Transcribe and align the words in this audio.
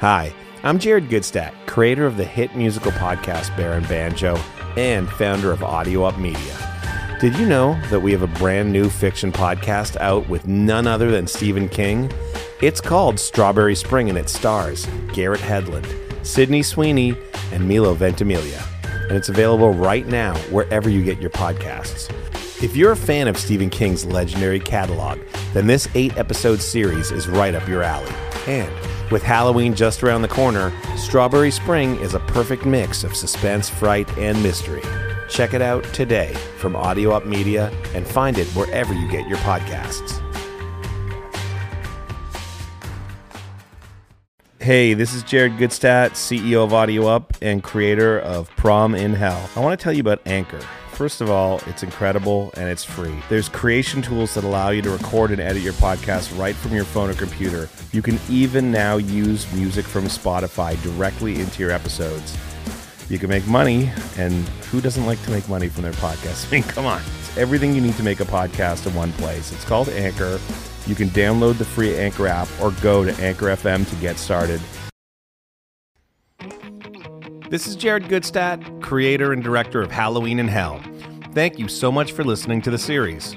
Hi, 0.00 0.32
I'm 0.62 0.78
Jared 0.78 1.10
Gutstadt, 1.10 1.52
creator 1.66 2.06
of 2.06 2.16
the 2.16 2.24
hit 2.24 2.56
musical 2.56 2.90
podcast 2.92 3.54
Baron 3.54 3.84
Banjo 3.84 4.34
and 4.78 5.06
founder 5.06 5.52
of 5.52 5.62
Audio 5.62 6.04
Up 6.04 6.16
Media. 6.16 7.18
Did 7.20 7.36
you 7.38 7.44
know 7.44 7.78
that 7.90 8.00
we 8.00 8.10
have 8.12 8.22
a 8.22 8.38
brand 8.38 8.72
new 8.72 8.88
fiction 8.88 9.30
podcast 9.30 9.98
out 9.98 10.26
with 10.26 10.46
none 10.46 10.86
other 10.86 11.10
than 11.10 11.26
Stephen 11.26 11.68
King? 11.68 12.10
It's 12.62 12.80
called 12.80 13.20
Strawberry 13.20 13.74
Spring 13.74 14.08
and 14.08 14.16
it 14.16 14.30
stars 14.30 14.86
Garrett 15.12 15.42
Hedlund, 15.42 15.86
Sydney 16.24 16.62
Sweeney, 16.62 17.14
and 17.52 17.68
Milo 17.68 17.92
Ventimiglia. 17.92 18.64
And 19.02 19.18
it's 19.18 19.28
available 19.28 19.74
right 19.74 20.06
now 20.06 20.34
wherever 20.48 20.88
you 20.88 21.04
get 21.04 21.20
your 21.20 21.28
podcasts. 21.28 22.10
If 22.62 22.76
you're 22.76 22.92
a 22.92 22.96
fan 22.96 23.26
of 23.26 23.38
Stephen 23.38 23.70
King's 23.70 24.04
legendary 24.04 24.60
catalog, 24.60 25.18
then 25.54 25.66
this 25.66 25.88
eight 25.94 26.18
episode 26.18 26.60
series 26.60 27.10
is 27.10 27.26
right 27.26 27.54
up 27.54 27.66
your 27.66 27.82
alley. 27.82 28.12
And 28.46 28.70
with 29.10 29.22
Halloween 29.22 29.74
just 29.74 30.02
around 30.02 30.20
the 30.20 30.28
corner, 30.28 30.70
Strawberry 30.94 31.50
Spring 31.50 31.96
is 32.00 32.12
a 32.12 32.20
perfect 32.20 32.66
mix 32.66 33.02
of 33.02 33.16
suspense, 33.16 33.70
fright, 33.70 34.14
and 34.18 34.42
mystery. 34.42 34.82
Check 35.30 35.54
it 35.54 35.62
out 35.62 35.84
today 35.94 36.34
from 36.58 36.76
Audio 36.76 37.12
Up 37.12 37.24
Media 37.24 37.72
and 37.94 38.06
find 38.06 38.36
it 38.36 38.46
wherever 38.48 38.92
you 38.92 39.10
get 39.10 39.26
your 39.26 39.38
podcasts. 39.38 40.20
Hey, 44.58 44.92
this 44.92 45.14
is 45.14 45.22
Jared 45.22 45.52
Gutstadt, 45.52 46.10
CEO 46.10 46.62
of 46.62 46.74
Audio 46.74 47.06
Up 47.06 47.38
and 47.40 47.62
creator 47.62 48.18
of 48.20 48.50
Prom 48.56 48.94
in 48.94 49.14
Hell. 49.14 49.48
I 49.56 49.60
want 49.60 49.80
to 49.80 49.82
tell 49.82 49.94
you 49.94 50.02
about 50.02 50.20
Anchor. 50.26 50.60
First 51.00 51.22
of 51.22 51.30
all, 51.30 51.62
it's 51.66 51.82
incredible 51.82 52.52
and 52.58 52.68
it's 52.68 52.84
free. 52.84 53.14
There's 53.30 53.48
creation 53.48 54.02
tools 54.02 54.34
that 54.34 54.44
allow 54.44 54.68
you 54.68 54.82
to 54.82 54.90
record 54.90 55.30
and 55.30 55.40
edit 55.40 55.62
your 55.62 55.72
podcast 55.72 56.38
right 56.38 56.54
from 56.54 56.74
your 56.74 56.84
phone 56.84 57.08
or 57.08 57.14
computer. 57.14 57.70
You 57.90 58.02
can 58.02 58.20
even 58.28 58.70
now 58.70 58.98
use 58.98 59.50
music 59.54 59.86
from 59.86 60.04
Spotify 60.04 60.78
directly 60.82 61.40
into 61.40 61.62
your 61.62 61.70
episodes. 61.70 62.36
You 63.08 63.18
can 63.18 63.30
make 63.30 63.46
money, 63.46 63.90
and 64.18 64.46
who 64.70 64.82
doesn't 64.82 65.06
like 65.06 65.22
to 65.22 65.30
make 65.30 65.48
money 65.48 65.70
from 65.70 65.84
their 65.84 65.92
podcast? 65.92 66.46
I 66.48 66.50
mean, 66.50 66.64
come 66.64 66.84
on. 66.84 67.00
It's 67.20 67.34
everything 67.38 67.74
you 67.74 67.80
need 67.80 67.94
to 67.94 68.02
make 68.02 68.20
a 68.20 68.26
podcast 68.26 68.86
in 68.86 68.92
one 68.92 69.12
place. 69.12 69.52
It's 69.52 69.64
called 69.64 69.88
Anchor. 69.88 70.38
You 70.86 70.94
can 70.94 71.08
download 71.08 71.56
the 71.56 71.64
free 71.64 71.96
Anchor 71.96 72.26
app 72.26 72.48
or 72.60 72.72
go 72.82 73.06
to 73.06 73.22
Anchor 73.22 73.46
FM 73.46 73.88
to 73.88 73.96
get 73.96 74.18
started. 74.18 74.60
This 77.50 77.66
is 77.66 77.74
Jared 77.74 78.04
Gutstadt, 78.04 78.80
creator 78.80 79.32
and 79.32 79.42
director 79.42 79.82
of 79.82 79.90
Halloween 79.90 80.38
in 80.38 80.46
Hell. 80.46 80.80
Thank 81.32 81.58
you 81.58 81.66
so 81.66 81.90
much 81.90 82.12
for 82.12 82.22
listening 82.22 82.62
to 82.62 82.70
the 82.70 82.78
series. 82.78 83.34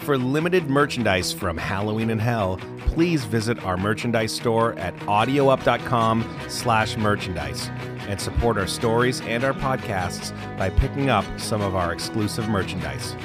For 0.00 0.18
limited 0.18 0.68
merchandise 0.68 1.32
from 1.32 1.56
Halloween 1.56 2.10
in 2.10 2.18
Hell, 2.18 2.58
please 2.80 3.24
visit 3.24 3.64
our 3.64 3.78
merchandise 3.78 4.34
store 4.34 4.74
at 4.74 4.94
audioup.com 4.96 6.40
slash 6.48 6.98
merchandise 6.98 7.70
and 8.06 8.20
support 8.20 8.58
our 8.58 8.66
stories 8.66 9.22
and 9.22 9.42
our 9.42 9.54
podcasts 9.54 10.36
by 10.58 10.68
picking 10.68 11.08
up 11.08 11.24
some 11.40 11.62
of 11.62 11.74
our 11.74 11.94
exclusive 11.94 12.50
merchandise. 12.50 13.16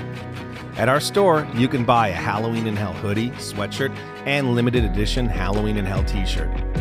At 0.77 0.87
our 0.87 1.01
store, 1.01 1.45
you 1.53 1.67
can 1.67 1.83
buy 1.83 2.07
a 2.07 2.13
Halloween 2.13 2.67
in 2.67 2.77
Hell 2.77 2.93
hoodie, 2.93 3.31
sweatshirt, 3.31 3.93
and 4.25 4.55
limited 4.55 4.85
edition 4.85 5.25
Halloween 5.25 5.75
in 5.75 5.83
Hell 5.83 6.05
t-shirt. 6.05 6.72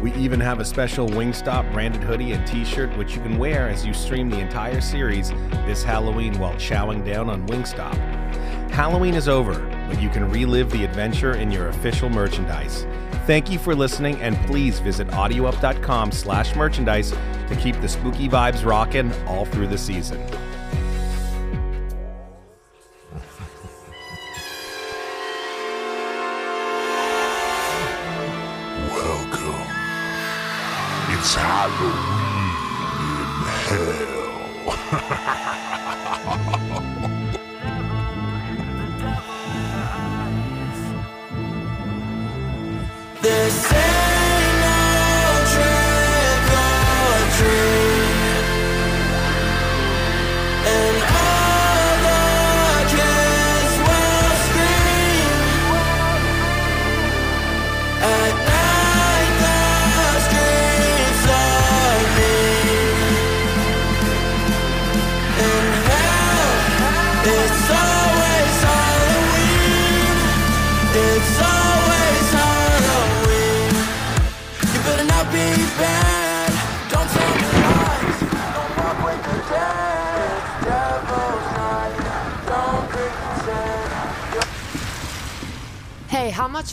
We 0.00 0.14
even 0.14 0.40
have 0.40 0.60
a 0.60 0.64
special 0.64 1.08
Wingstop 1.08 1.72
branded 1.72 2.02
hoodie 2.02 2.32
and 2.32 2.46
t 2.46 2.64
shirt, 2.64 2.96
which 2.96 3.14
you 3.14 3.20
can 3.20 3.36
wear 3.36 3.68
as 3.68 3.84
you 3.84 3.92
stream 3.92 4.30
the 4.30 4.38
entire 4.38 4.80
series 4.80 5.30
this 5.66 5.82
Halloween 5.82 6.38
while 6.38 6.54
chowing 6.54 7.04
down 7.04 7.28
on 7.28 7.46
Wingstop. 7.48 7.94
Halloween 8.70 9.14
is 9.14 9.28
over, 9.28 9.58
but 9.88 10.00
you 10.00 10.08
can 10.08 10.30
relive 10.30 10.70
the 10.70 10.84
adventure 10.84 11.34
in 11.36 11.50
your 11.50 11.68
official 11.68 12.08
merchandise. 12.08 12.86
Thank 13.26 13.50
you 13.50 13.58
for 13.58 13.74
listening, 13.74 14.20
and 14.22 14.36
please 14.46 14.80
visit 14.80 15.06
audioup.com 15.08 16.12
slash 16.12 16.56
merchandise 16.56 17.10
to 17.10 17.56
keep 17.60 17.78
the 17.80 17.88
spooky 17.88 18.28
vibes 18.28 18.64
rocking 18.64 19.12
all 19.24 19.44
through 19.44 19.66
the 19.66 19.78
season. 19.78 20.18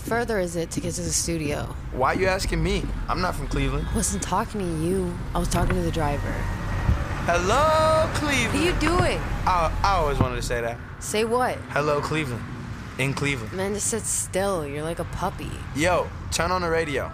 Further 0.07 0.40
is 0.40 0.56
it 0.56 0.72
to 0.72 0.79
get 0.79 0.94
to 0.94 1.01
the 1.01 1.12
studio? 1.12 1.75
Why 1.91 2.13
you 2.13 2.28
asking 2.28 2.63
me? 2.63 2.84
I'm 3.09 3.19
not 3.19 3.35
from 3.35 3.47
Cleveland. 3.50 3.88
I 3.91 3.95
wasn't 3.95 4.23
talking 4.23 4.62
to 4.62 4.85
you. 4.85 5.13
I 5.35 5.40
was 5.40 5.50
talking 5.50 5.75
to 5.75 5.81
the 5.81 5.91
driver. 5.91 6.31
Hello, 7.28 8.09
Cleveland. 8.13 8.53
What 8.53 8.62
are 8.62 8.66
you 8.66 8.79
doing? 8.79 9.19
I, 9.46 9.78
I 9.84 9.96
always 9.97 10.17
wanted 10.17 10.38
to 10.38 10.41
say 10.41 10.62
that. 10.62 10.78
Say 11.00 11.25
what? 11.25 11.56
Hello, 11.72 12.00
Cleveland. 12.00 12.41
In 13.00 13.13
Cleveland. 13.13 13.51
Man, 13.51 13.73
just 13.73 13.88
sit 13.88 14.03
still. 14.03 14.66
You're 14.66 14.84
like 14.84 15.00
a 15.00 15.03
puppy. 15.06 15.51
Yo, 15.75 16.07
turn 16.31 16.51
on 16.51 16.62
the 16.62 16.69
radio. 16.69 17.12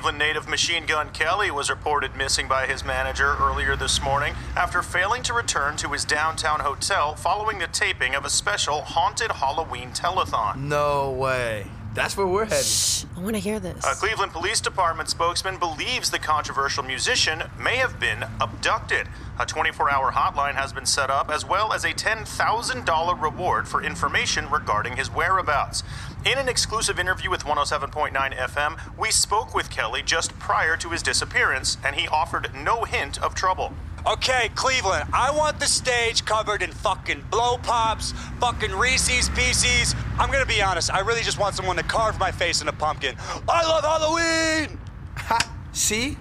Cleveland 0.00 0.18
native 0.18 0.48
Machine 0.48 0.86
Gun 0.86 1.10
Kelly 1.10 1.50
was 1.50 1.68
reported 1.68 2.16
missing 2.16 2.48
by 2.48 2.66
his 2.66 2.82
manager 2.82 3.36
earlier 3.38 3.76
this 3.76 4.00
morning 4.00 4.32
after 4.56 4.80
failing 4.80 5.22
to 5.24 5.34
return 5.34 5.76
to 5.76 5.90
his 5.90 6.06
downtown 6.06 6.60
hotel 6.60 7.14
following 7.16 7.58
the 7.58 7.66
taping 7.66 8.14
of 8.14 8.24
a 8.24 8.30
special 8.30 8.80
haunted 8.80 9.30
Halloween 9.30 9.90
telethon. 9.90 10.56
No 10.56 11.10
way. 11.10 11.66
That's 11.92 12.16
where 12.16 12.26
we're 12.26 12.44
headed. 12.44 12.64
Shh, 12.64 13.04
I 13.16 13.20
want 13.20 13.34
to 13.34 13.40
hear 13.40 13.58
this. 13.58 13.84
A 13.84 13.94
Cleveland 13.94 14.32
Police 14.32 14.60
Department 14.60 15.08
spokesman 15.08 15.58
believes 15.58 16.10
the 16.10 16.20
controversial 16.20 16.84
musician 16.84 17.42
may 17.58 17.76
have 17.76 17.98
been 17.98 18.24
abducted. 18.40 19.08
A 19.40 19.46
24 19.46 19.90
hour 19.90 20.12
hotline 20.12 20.54
has 20.54 20.72
been 20.72 20.86
set 20.86 21.10
up, 21.10 21.30
as 21.30 21.44
well 21.44 21.72
as 21.72 21.84
a 21.84 21.92
$10,000 21.92 23.22
reward 23.22 23.66
for 23.66 23.82
information 23.82 24.48
regarding 24.50 24.96
his 24.96 25.10
whereabouts. 25.10 25.82
In 26.24 26.38
an 26.38 26.48
exclusive 26.48 27.00
interview 27.00 27.28
with 27.28 27.44
107.9 27.44 28.12
FM, 28.36 28.78
we 28.96 29.10
spoke 29.10 29.52
with 29.52 29.68
Kelly 29.68 30.02
just 30.02 30.38
prior 30.38 30.76
to 30.76 30.90
his 30.90 31.02
disappearance, 31.02 31.76
and 31.84 31.96
he 31.96 32.06
offered 32.06 32.50
no 32.54 32.84
hint 32.84 33.20
of 33.20 33.34
trouble. 33.34 33.72
Okay, 34.06 34.50
Cleveland, 34.54 35.10
I 35.12 35.30
want 35.30 35.60
the 35.60 35.66
stage 35.66 36.24
covered 36.24 36.62
in 36.62 36.70
fucking 36.70 37.22
blow 37.30 37.58
pops, 37.58 38.12
fucking 38.40 38.72
Reese's 38.72 39.28
Pieces. 39.30 39.94
I'm 40.18 40.30
gonna 40.32 40.46
be 40.46 40.62
honest, 40.62 40.92
I 40.92 41.00
really 41.00 41.20
just 41.20 41.38
want 41.38 41.54
someone 41.54 41.76
to 41.76 41.82
carve 41.82 42.18
my 42.18 42.30
face 42.30 42.62
in 42.62 42.68
a 42.68 42.72
pumpkin. 42.72 43.14
I 43.46 43.66
love 43.66 43.84
Halloween! 43.84 44.78
Ha! 45.16 45.38
See? 45.72 46.16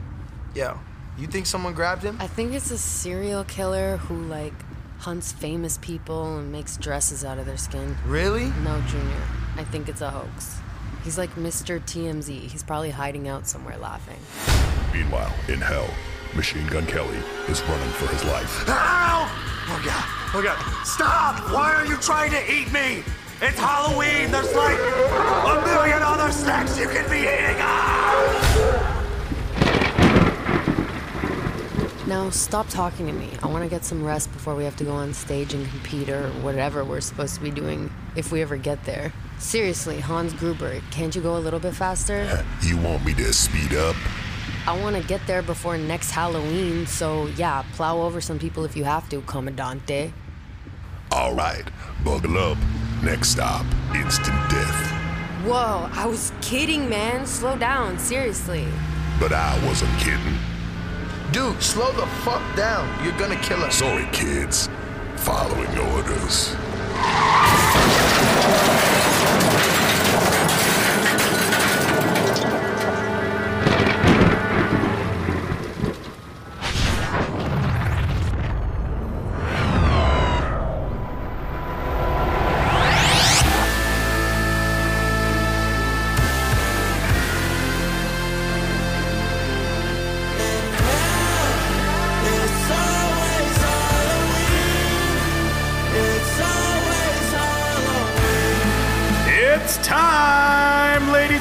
Yo, 0.54 0.78
you 1.18 1.28
think 1.28 1.46
someone 1.46 1.74
grabbed 1.74 2.04
him? 2.04 2.18
I 2.20 2.28
think 2.28 2.54
it's 2.54 2.70
a 2.70 2.78
serial 2.78 3.46
killer 3.46 3.96
who, 3.98 4.24
like, 4.24 4.54
hunts 5.00 5.32
famous 5.32 5.78
people 5.78 6.38
and 6.38 6.52
makes 6.52 6.76
dresses 6.76 7.24
out 7.24 7.38
of 7.38 7.46
their 7.46 7.58
skin. 7.58 7.96
Really? 8.06 8.48
No, 8.64 8.82
Junior. 8.90 9.22
I 9.56 9.64
think 9.64 9.88
it's 9.88 10.02
a 10.02 10.10
hoax. 10.10 10.58
He's 11.06 11.18
like 11.18 11.34
Mr. 11.36 11.80
TMZ. 11.80 12.28
He's 12.28 12.62
probably 12.62 12.90
hiding 12.90 13.30
out 13.30 13.48
somewhere 13.48 13.78
laughing. 13.78 14.20
Meanwhile, 14.94 15.34
in 15.48 15.62
hell, 15.62 15.90
Machine 16.36 16.68
Gun 16.68 16.86
Kelly 16.86 17.18
is 17.48 17.62
running 17.64 17.90
for 17.92 18.08
his 18.08 18.24
life. 18.26 18.70
Ow! 18.70 19.28
Oh 19.72 19.82
god, 19.84 20.06
oh 20.36 20.42
god. 20.44 20.86
Stop! 20.86 21.52
Why 21.52 21.74
are 21.74 21.86
you 21.86 21.98
trying 21.98 22.32
to 22.32 22.52
eat 22.52 22.72
me? 22.72 23.04
It's 23.42 23.58
Halloween! 23.58 24.32
There's 24.32 24.54
like 24.56 24.78
a 24.78 25.62
million 25.66 26.02
other 26.04 26.32
snacks 26.32 26.78
you 26.78 26.88
can 26.88 27.10
be 27.10 27.20
eating! 27.20 27.56
Ah! 27.60 28.96
Now, 32.06 32.30
stop 32.32 32.68
talking 32.70 33.06
to 33.08 33.14
me. 33.14 33.30
I 33.44 33.48
want 33.48 33.64
to 33.64 33.70
get 33.70 33.86
some 33.86 34.04
rest 34.04 34.32
before 34.32 34.56
we 34.56 34.64
have 34.64 34.76
to 34.78 34.84
go 34.84 34.94
on 34.94 35.14
stage 35.14 35.54
and 35.54 35.68
compete 35.70 36.10
or 36.10 36.30
whatever 36.42 36.84
we're 36.84 37.02
supposed 37.02 37.36
to 37.36 37.42
be 37.42 37.52
doing 37.52 37.92
if 38.16 38.32
we 38.32 38.42
ever 38.42 38.58
get 38.58 38.84
there. 38.86 39.14
Seriously, 39.38 40.00
Hans 40.00 40.34
Gruber, 40.34 40.82
can't 40.90 41.16
you 41.16 41.22
go 41.22 41.38
a 41.38 41.40
little 41.40 41.60
bit 41.60 41.76
faster? 41.76 42.44
You 42.64 42.78
want 42.78 43.06
me 43.06 43.14
to 43.14 43.32
speed 43.32 43.74
up? 43.76 43.96
I 44.70 44.80
want 44.80 44.96
to 44.96 45.02
get 45.02 45.26
there 45.26 45.42
before 45.42 45.80
next 45.80 46.12
Halloween, 46.12 46.86
so 46.86 47.26
yeah, 47.38 47.64
plow 47.74 48.02
over 48.02 48.22
some 48.22 48.38
people 48.38 48.66
if 48.66 48.78
you 48.78 48.84
have 48.84 49.10
to, 49.10 49.22
Commandante. 49.22 50.14
All 51.12 51.34
right, 51.34 51.64
buckle 52.04 52.38
up. 52.38 52.56
Next 53.02 53.30
stop, 53.30 53.66
instant 53.96 54.38
death. 54.52 54.92
Whoa, 55.44 55.90
I 55.92 56.06
was 56.06 56.32
kidding, 56.42 56.88
man. 56.88 57.26
Slow 57.26 57.58
down, 57.58 57.98
seriously. 57.98 58.68
But 59.20 59.34
I 59.34 59.60
wasn't 59.66 59.98
kidding. 59.98 60.38
Dude, 61.32 61.60
slow 61.64 61.92
the 61.94 62.06
fuck 62.22 62.44
down. 62.56 63.04
You're 63.04 63.18
gonna 63.18 63.42
kill 63.42 63.64
us. 63.64 63.78
Sorry, 63.78 64.08
kids. 64.12 64.70
Following 65.16 65.80
orders. 65.96 66.56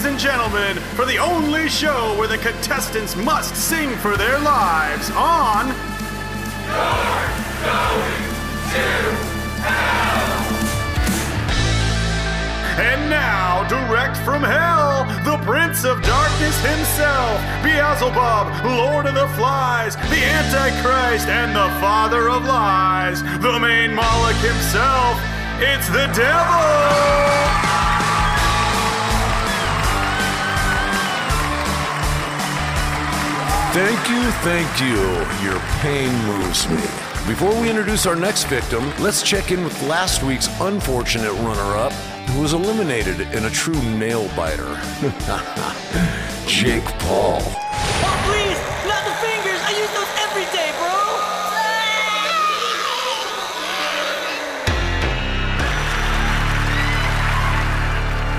And 0.08 0.18
gentlemen, 0.18 0.76
for 0.96 1.04
the 1.04 1.18
only 1.18 1.68
show 1.68 2.16
where 2.18 2.28
the 2.28 2.38
contestants 2.38 3.14
must 3.14 3.54
sing 3.54 3.90
for 3.96 4.16
their 4.16 4.38
lives 4.38 5.10
on. 5.10 5.66
And 12.80 13.10
now, 13.10 13.68
direct 13.68 14.16
from 14.18 14.42
hell, 14.42 15.04
the 15.24 15.36
Prince 15.44 15.84
of 15.84 16.00
Darkness 16.02 16.58
himself, 16.64 17.40
Beelzebub, 17.62 18.64
Lord 18.64 19.04
of 19.04 19.14
the 19.14 19.28
Flies, 19.36 19.96
the 19.96 20.24
Antichrist, 20.24 21.28
and 21.28 21.54
the 21.54 21.68
Father 21.80 22.30
of 22.30 22.44
Lies, 22.44 23.22
the 23.42 23.58
main 23.60 23.94
Moloch 23.94 24.36
himself. 24.36 25.20
It's 25.60 25.88
the 25.88 26.06
devil! 26.16 27.77
Thank 33.78 34.08
you, 34.08 34.30
thank 34.42 34.80
you. 34.80 35.48
Your 35.48 35.60
pain 35.82 36.12
moves 36.26 36.68
me. 36.68 36.82
Before 37.28 37.54
we 37.60 37.70
introduce 37.70 38.06
our 38.06 38.16
next 38.16 38.48
victim, 38.48 38.92
let's 38.98 39.22
check 39.22 39.52
in 39.52 39.62
with 39.62 39.80
last 39.84 40.24
week's 40.24 40.48
unfortunate 40.60 41.32
runner 41.34 41.76
up 41.76 41.92
who 42.30 42.40
was 42.42 42.54
eliminated 42.54 43.20
in 43.20 43.44
a 43.44 43.50
true 43.50 43.80
nail 43.96 44.26
biter 44.34 44.64
Jake 46.48 46.82
Paul. 46.98 47.38
Oh, 47.40 48.18
please, 48.26 48.58
not 48.88 49.04
the 49.04 49.14
fingers. 49.24 49.60
I 49.62 49.70
use 49.78 49.92
those 49.94 50.10
every 50.26 50.46
day, 50.50 50.72
bro. 50.80 50.88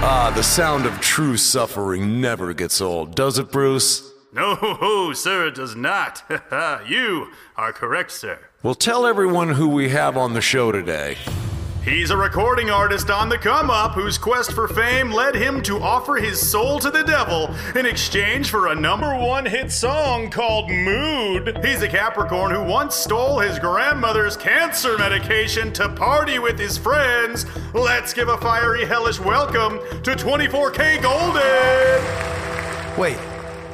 Ah, 0.03 0.33
the 0.35 0.43
sound 0.43 0.85
of 0.85 0.99
true 0.99 1.37
suffering 1.37 2.19
never 2.19 2.53
gets 2.53 2.81
old, 2.81 3.15
does 3.15 3.39
it, 3.39 3.53
Bruce? 3.53 4.08
No, 4.31 5.13
sir, 5.13 5.47
it 5.47 5.55
does 5.55 5.75
not. 5.75 6.23
you 6.87 7.29
are 7.55 7.73
correct, 7.73 8.11
sir. 8.11 8.39
Well, 8.61 8.75
tell 8.75 9.05
everyone 9.05 9.49
who 9.49 9.69
we 9.69 9.89
have 9.89 10.17
on 10.17 10.33
the 10.33 10.41
show 10.41 10.71
today. 10.71 11.17
He's 11.83 12.11
a 12.11 12.17
recording 12.17 12.69
artist 12.69 13.09
on 13.09 13.29
the 13.29 13.37
come 13.37 13.69
up 13.69 13.93
whose 13.93 14.17
quest 14.17 14.51
for 14.51 14.67
fame 14.67 15.11
led 15.11 15.33
him 15.33 15.63
to 15.63 15.79
offer 15.79 16.17
his 16.17 16.39
soul 16.39 16.77
to 16.79 16.91
the 16.91 17.03
devil 17.03 17.55
in 17.73 17.85
exchange 17.85 18.49
for 18.49 18.67
a 18.67 18.75
number 18.75 19.17
one 19.17 19.45
hit 19.45 19.71
song 19.71 20.29
called 20.29 20.69
Mood. 20.69 21.57
He's 21.63 21.81
a 21.81 21.87
Capricorn 21.87 22.53
who 22.53 22.63
once 22.63 22.95
stole 22.95 23.39
his 23.39 23.57
grandmother's 23.59 24.35
cancer 24.35 24.97
medication 24.97 25.71
to 25.73 25.87
party 25.89 26.37
with 26.37 26.59
his 26.59 26.77
friends. 26.77 27.45
Let's 27.73 28.13
give 28.13 28.27
a 28.27 28.37
fiery, 28.37 28.85
hellish 28.85 29.19
welcome 29.19 29.79
to 30.03 30.11
24kGoldn! 30.11 32.97
Wait, 32.97 33.17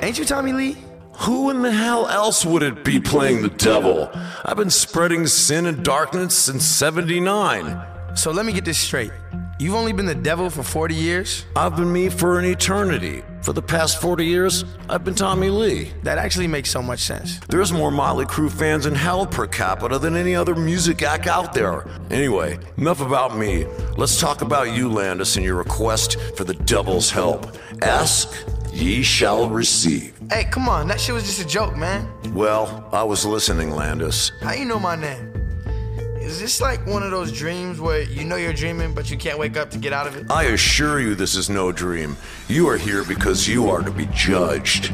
ain't 0.01 0.17
you 0.17 0.25
Tommy 0.25 0.53
Lee? 0.53 0.77
Who 1.19 1.49
in 1.49 1.61
the 1.61 1.71
hell 1.71 2.07
else 2.07 2.45
would 2.45 2.61
it 2.61 2.83
be 2.83 2.99
playing 2.99 3.41
the 3.41 3.49
devil? 3.49 4.09
I've 4.43 4.57
been 4.57 4.69
spreading 4.69 5.27
sin 5.27 5.65
and 5.65 5.83
darkness 5.83 6.35
since 6.35 6.65
79. 6.65 7.81
So 8.15 8.31
let 8.31 8.45
me 8.45 8.53
get 8.53 8.65
this 8.65 8.77
straight. 8.77 9.11
You've 9.57 9.75
only 9.75 9.93
been 9.93 10.05
the 10.05 10.13
devil 10.13 10.49
for 10.49 10.63
40 10.63 10.95
years? 10.95 11.45
I've 11.55 11.77
been 11.77 11.91
me 11.91 12.09
for 12.09 12.39
an 12.39 12.45
eternity. 12.45 13.23
For 13.41 13.53
the 13.53 13.61
past 13.61 14.01
40 14.01 14.25
years, 14.25 14.65
I've 14.89 15.05
been 15.05 15.15
Tommy 15.15 15.49
Lee. 15.49 15.93
That 16.03 16.17
actually 16.17 16.47
makes 16.47 16.69
so 16.69 16.81
much 16.81 16.99
sense. 16.99 17.39
There's 17.47 17.71
more 17.71 17.91
Motley 17.91 18.25
Crue 18.25 18.51
fans 18.51 18.85
in 18.85 18.95
hell 18.95 19.25
per 19.25 19.47
capita 19.47 19.97
than 19.97 20.17
any 20.17 20.35
other 20.35 20.55
music 20.55 21.03
act 21.03 21.27
out 21.27 21.53
there. 21.53 21.87
Anyway, 22.09 22.59
enough 22.77 22.99
about 22.99 23.37
me. 23.37 23.65
Let's 23.95 24.19
talk 24.19 24.41
about 24.41 24.75
you, 24.75 24.89
Landis, 24.91 25.37
and 25.37 25.45
your 25.45 25.55
request 25.55 26.19
for 26.35 26.43
the 26.43 26.55
devil's 26.55 27.09
help. 27.09 27.55
Ask, 27.81 28.33
ye 28.75 29.01
shall 29.01 29.49
receive. 29.49 30.13
Hey, 30.29 30.43
come 30.43 30.67
on, 30.67 30.87
that 30.89 30.99
shit 30.99 31.15
was 31.15 31.23
just 31.23 31.41
a 31.41 31.47
joke, 31.47 31.75
man. 31.77 32.07
Well, 32.33 32.87
I 32.91 33.03
was 33.03 33.25
listening, 33.25 33.71
Landis. 33.71 34.31
How 34.41 34.53
you 34.53 34.65
know 34.65 34.79
my 34.79 34.95
name? 34.95 35.31
Is 36.19 36.39
this 36.39 36.59
like 36.59 36.85
one 36.85 37.03
of 37.03 37.11
those 37.11 37.31
dreams 37.31 37.79
where 37.79 38.01
you 38.01 38.25
know 38.25 38.35
you're 38.35 38.51
dreaming 38.51 38.93
but 38.93 39.09
you 39.11 39.17
can't 39.17 39.37
wake 39.37 39.57
up 39.57 39.69
to 39.71 39.77
get 39.77 39.93
out 39.93 40.07
of 40.07 40.15
it? 40.15 40.29
I 40.29 40.45
assure 40.45 40.99
you 40.99 41.15
this 41.15 41.35
is 41.35 41.49
no 41.49 41.71
dream. 41.71 42.17
You 42.47 42.67
are 42.67 42.77
here 42.77 43.03
because 43.03 43.47
you 43.47 43.69
are 43.69 43.81
to 43.81 43.91
be 43.91 44.07
judged. 44.11 44.91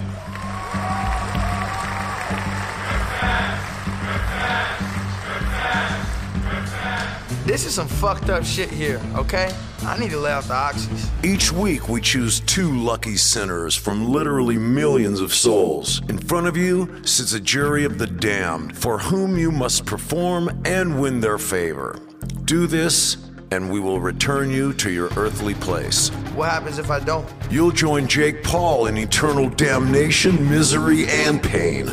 This 7.46 7.66
is 7.66 7.74
some 7.74 7.88
fucked 7.88 8.30
up 8.30 8.46
shit 8.46 8.70
here, 8.70 9.02
okay? 9.16 9.52
I 9.84 9.98
need 10.00 10.12
to 10.12 10.20
lay 10.20 10.32
off 10.32 10.48
the 10.48 10.54
oxys. 10.54 11.10
Each 11.26 11.52
week, 11.52 11.90
we 11.90 12.00
choose 12.00 12.40
two 12.42 12.72
lucky 12.72 13.16
sinners 13.16 13.76
from 13.76 14.12
literally 14.12 14.58
millions 14.58 15.20
of 15.20 15.34
souls. 15.34 16.04
In 16.08 16.20
front 16.20 16.46
of 16.46 16.56
you 16.56 17.04
sits 17.04 17.34
a 17.34 17.40
jury 17.40 17.84
of 17.84 17.98
the 17.98 18.06
damned, 18.06 18.78
for 18.78 19.00
whom 19.00 19.40
you 19.40 19.52
must 19.52 19.88
perform 19.88 20.62
and 20.66 21.02
win 21.02 21.20
their 21.20 21.40
favor. 21.40 22.00
Do 22.46 22.68
this, 22.68 23.18
and 23.50 23.72
we 23.72 23.80
will 23.80 24.00
return 24.00 24.52
you 24.52 24.72
to 24.74 24.92
your 24.92 25.10
earthly 25.18 25.56
place. 25.56 26.10
What 26.36 26.52
happens 26.52 26.78
if 26.78 26.92
I 26.92 27.00
don't? 27.00 27.28
You'll 27.50 27.72
join 27.72 28.08
Jake 28.08 28.44
Paul 28.44 28.86
in 28.86 28.98
eternal 28.98 29.50
damnation, 29.50 30.48
misery, 30.48 31.08
and 31.08 31.42
pain. 31.42 31.92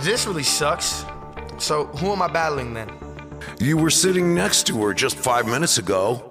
This 0.00 0.26
really 0.26 0.42
sucks. 0.42 1.04
So, 1.58 1.86
who 1.86 2.12
am 2.12 2.22
I 2.22 2.28
battling 2.28 2.72
then? 2.72 2.90
You 3.58 3.76
were 3.76 3.90
sitting 3.90 4.34
next 4.34 4.66
to 4.68 4.82
her 4.84 4.94
just 4.94 5.16
five 5.16 5.46
minutes 5.46 5.76
ago. 5.76 6.29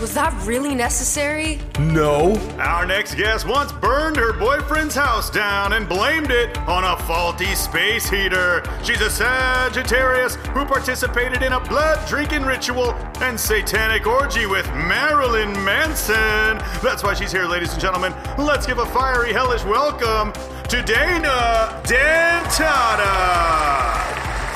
Was 0.00 0.14
that 0.14 0.32
really 0.46 0.76
necessary? 0.76 1.58
No. 1.80 2.36
Our 2.60 2.86
next 2.86 3.16
guest 3.16 3.48
once 3.48 3.72
burned 3.72 4.16
her 4.16 4.32
boyfriend's 4.32 4.94
house 4.94 5.28
down 5.28 5.72
and 5.72 5.88
blamed 5.88 6.30
it 6.30 6.56
on 6.68 6.84
a 6.84 6.96
faulty 7.02 7.52
space 7.56 8.08
heater. 8.08 8.62
She's 8.84 9.00
a 9.00 9.10
Sagittarius 9.10 10.36
who 10.36 10.64
participated 10.64 11.42
in 11.42 11.52
a 11.52 11.58
blood 11.58 12.06
drinking 12.06 12.44
ritual 12.44 12.92
and 13.20 13.38
satanic 13.38 14.06
orgy 14.06 14.46
with 14.46 14.68
Marilyn 14.72 15.52
Manson. 15.64 16.58
That's 16.80 17.02
why 17.02 17.14
she's 17.14 17.32
here, 17.32 17.46
ladies 17.46 17.72
and 17.72 17.80
gentlemen. 17.80 18.14
Let's 18.38 18.66
give 18.68 18.78
a 18.78 18.86
fiery, 18.86 19.32
hellish 19.32 19.64
welcome 19.64 20.32
to 20.68 20.80
Dana 20.80 21.82
Dentata. 21.82 23.08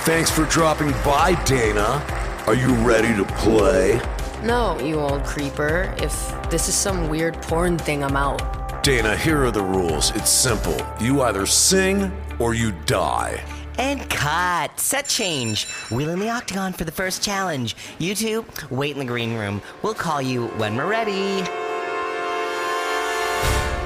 Thanks 0.05 0.31
for 0.31 0.45
dropping 0.45 0.93
by, 1.05 1.35
Dana. 1.45 2.01
Are 2.47 2.55
you 2.55 2.73
ready 2.75 3.13
to 3.17 3.25
play? 3.35 4.01
No, 4.43 4.77
you 4.81 4.99
old 4.99 5.23
creeper. 5.23 5.95
If 5.99 6.51
this 6.51 6.69
is 6.69 6.75
some 6.75 7.09
weird 7.09 7.41
porn 7.43 7.79
thing, 7.79 8.03
I'm 8.03 8.17
out. 8.17 8.83
Dana, 8.83 9.17
here 9.17 9.45
are 9.45 9.53
the 9.53 9.63
rules. 9.63 10.11
It's 10.17 10.31
simple. 10.31 10.77
You 11.01 11.23
either 11.23 11.47
sing 11.47 12.11
or 12.41 12.53
you 12.53 12.73
die. 12.85 13.41
And 13.79 14.11
cut. 14.11 14.81
Set 14.81 15.07
change. 15.07 15.67
Wheel 15.93 16.11
in 16.11 16.19
the 16.19 16.29
octagon 16.29 16.73
for 16.73 16.83
the 16.83 16.91
first 16.91 17.23
challenge. 17.23 17.77
You 18.01 18.17
two, 18.17 18.45
wait 18.69 18.95
in 18.95 18.99
the 18.99 19.05
green 19.05 19.35
room. 19.35 19.63
We'll 19.83 19.95
call 19.95 20.21
you 20.21 20.49
when 20.59 20.75
we're 20.75 20.91
ready. 20.91 21.49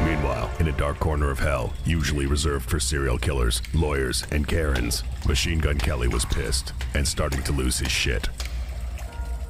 Meanwhile, 0.07 0.51
in 0.59 0.69
a 0.69 0.73
dark 0.79 0.99
corner 1.01 1.31
of 1.31 1.39
hell, 1.39 1.75
usually 1.85 2.25
reserved 2.25 2.71
for 2.71 2.81
serial 2.81 3.19
killers, 3.19 3.61
lawyers, 3.75 4.27
and 4.31 4.49
Karens, 4.49 5.05
Machine 5.29 5.59
Gun 5.59 5.77
Kelly 5.77 6.09
was 6.09 6.25
pissed 6.25 6.73
and 6.95 7.07
starting 7.07 7.43
to 7.43 7.53
lose 7.53 7.79
his 7.79 7.91
shit. 7.91 8.31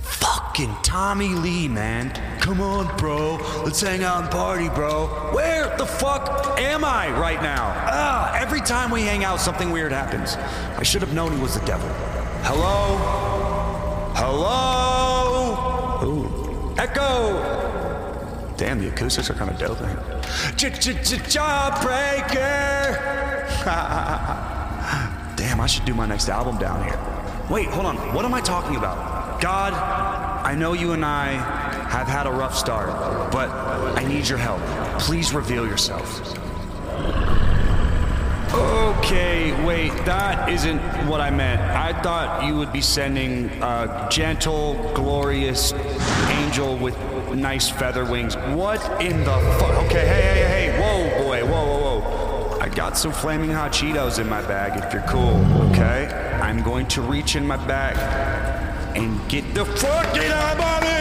Fucking 0.06 0.74
Tommy 0.82 1.28
Lee, 1.28 1.68
man. 1.68 2.10
Come 2.40 2.60
on, 2.60 2.96
bro. 2.96 3.36
Let's 3.64 3.80
hang 3.80 4.04
out 4.04 4.22
and 4.22 4.30
party, 4.30 4.68
bro. 4.68 5.06
Where 5.34 5.76
the 5.76 5.84
fuck 5.84 6.58
am 6.58 6.84
I 6.84 7.10
right 7.18 7.42
now? 7.42 7.74
Ah, 7.76 8.32
every 8.36 8.60
time 8.60 8.90
we 8.90 9.02
hang 9.02 9.24
out, 9.24 9.40
something 9.40 9.70
weird 9.70 9.92
happens. 9.92 10.36
I 10.78 10.82
should 10.82 11.02
have 11.02 11.12
known 11.12 11.32
he 11.32 11.42
was 11.42 11.58
the 11.58 11.66
devil. 11.66 11.88
Hello? 12.42 12.96
Hello? 14.14 16.04
Ooh. 16.04 16.74
Echo! 16.78 17.74
Damn, 18.56 18.78
the 18.78 18.88
acoustics 18.88 19.28
are 19.28 19.34
kind 19.34 19.50
of 19.50 19.58
dope. 19.58 19.78
Jawbreaker! 20.56 21.76
Damn, 25.36 25.60
I 25.60 25.66
should 25.66 25.84
do 25.84 25.92
my 25.94 26.06
next 26.06 26.28
album 26.28 26.56
down 26.58 26.82
here. 26.84 26.98
Wait, 27.50 27.66
hold 27.68 27.86
on. 27.86 27.96
What 28.14 28.24
am 28.24 28.32
I 28.32 28.40
talking 28.40 28.76
about? 28.76 29.05
God, 29.40 29.74
I 29.74 30.54
know 30.54 30.72
you 30.72 30.92
and 30.92 31.04
I 31.04 31.32
have 31.88 32.08
had 32.08 32.26
a 32.26 32.30
rough 32.30 32.56
start, 32.56 32.88
but 33.32 33.50
I 33.50 34.04
need 34.04 34.28
your 34.28 34.38
help. 34.38 34.60
Please 35.00 35.34
reveal 35.34 35.66
yourself. 35.66 36.20
Okay, 38.54 39.52
wait, 39.66 39.92
that 40.04 40.48
isn't 40.48 40.80
what 41.06 41.20
I 41.20 41.30
meant. 41.30 41.60
I 41.60 42.00
thought 42.02 42.44
you 42.44 42.56
would 42.56 42.72
be 42.72 42.80
sending 42.80 43.50
a 43.62 44.08
gentle, 44.10 44.74
glorious 44.94 45.72
angel 46.30 46.76
with 46.78 46.96
nice 47.34 47.68
feather 47.68 48.04
wings. 48.04 48.36
What 48.36 48.80
in 49.02 49.18
the 49.20 49.38
fuck? 49.58 49.84
Okay, 49.84 50.06
hey, 50.06 50.22
hey, 50.22 50.70
hey, 50.70 50.80
whoa, 50.80 51.24
boy, 51.24 51.44
whoa, 51.44 51.66
whoa, 51.66 52.00
whoa. 52.00 52.58
I 52.60 52.68
got 52.68 52.96
some 52.96 53.12
flaming 53.12 53.50
hot 53.50 53.72
Cheetos 53.72 54.18
in 54.18 54.28
my 54.28 54.40
bag 54.42 54.82
if 54.82 54.92
you're 54.92 55.02
cool, 55.02 55.36
okay? 55.70 56.06
I'm 56.42 56.62
going 56.62 56.86
to 56.88 57.02
reach 57.02 57.36
in 57.36 57.46
my 57.46 57.56
bag 57.66 57.96
and 58.96 59.28
get 59.28 59.44
the 59.54 59.62
fucking 59.62 60.32
out 60.32 60.58
of 60.58 60.82
here! 60.82 60.92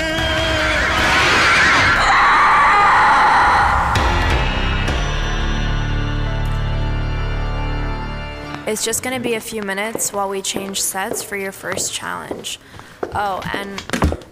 It's 8.67 8.83
just 8.83 9.01
gonna 9.01 9.21
be 9.21 9.35
a 9.35 9.39
few 9.39 9.61
minutes 9.61 10.11
while 10.11 10.27
we 10.27 10.41
change 10.41 10.81
sets 10.81 11.23
for 11.23 11.37
your 11.37 11.53
first 11.53 11.93
challenge. 11.93 12.59
Oh, 13.13 13.41
and 13.53 13.81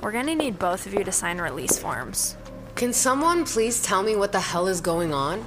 we're 0.01 0.11
gonna 0.11 0.35
need 0.35 0.59
both 0.59 0.85
of 0.85 0.93
you 0.93 1.05
to 1.05 1.11
sign 1.13 1.39
release 1.39 1.79
forms. 1.79 2.35
Can 2.75 2.91
someone 2.91 3.45
please 3.45 3.81
tell 3.81 4.03
me 4.03 4.17
what 4.17 4.33
the 4.33 4.41
hell 4.41 4.67
is 4.67 4.81
going 4.81 5.13
on? 5.13 5.45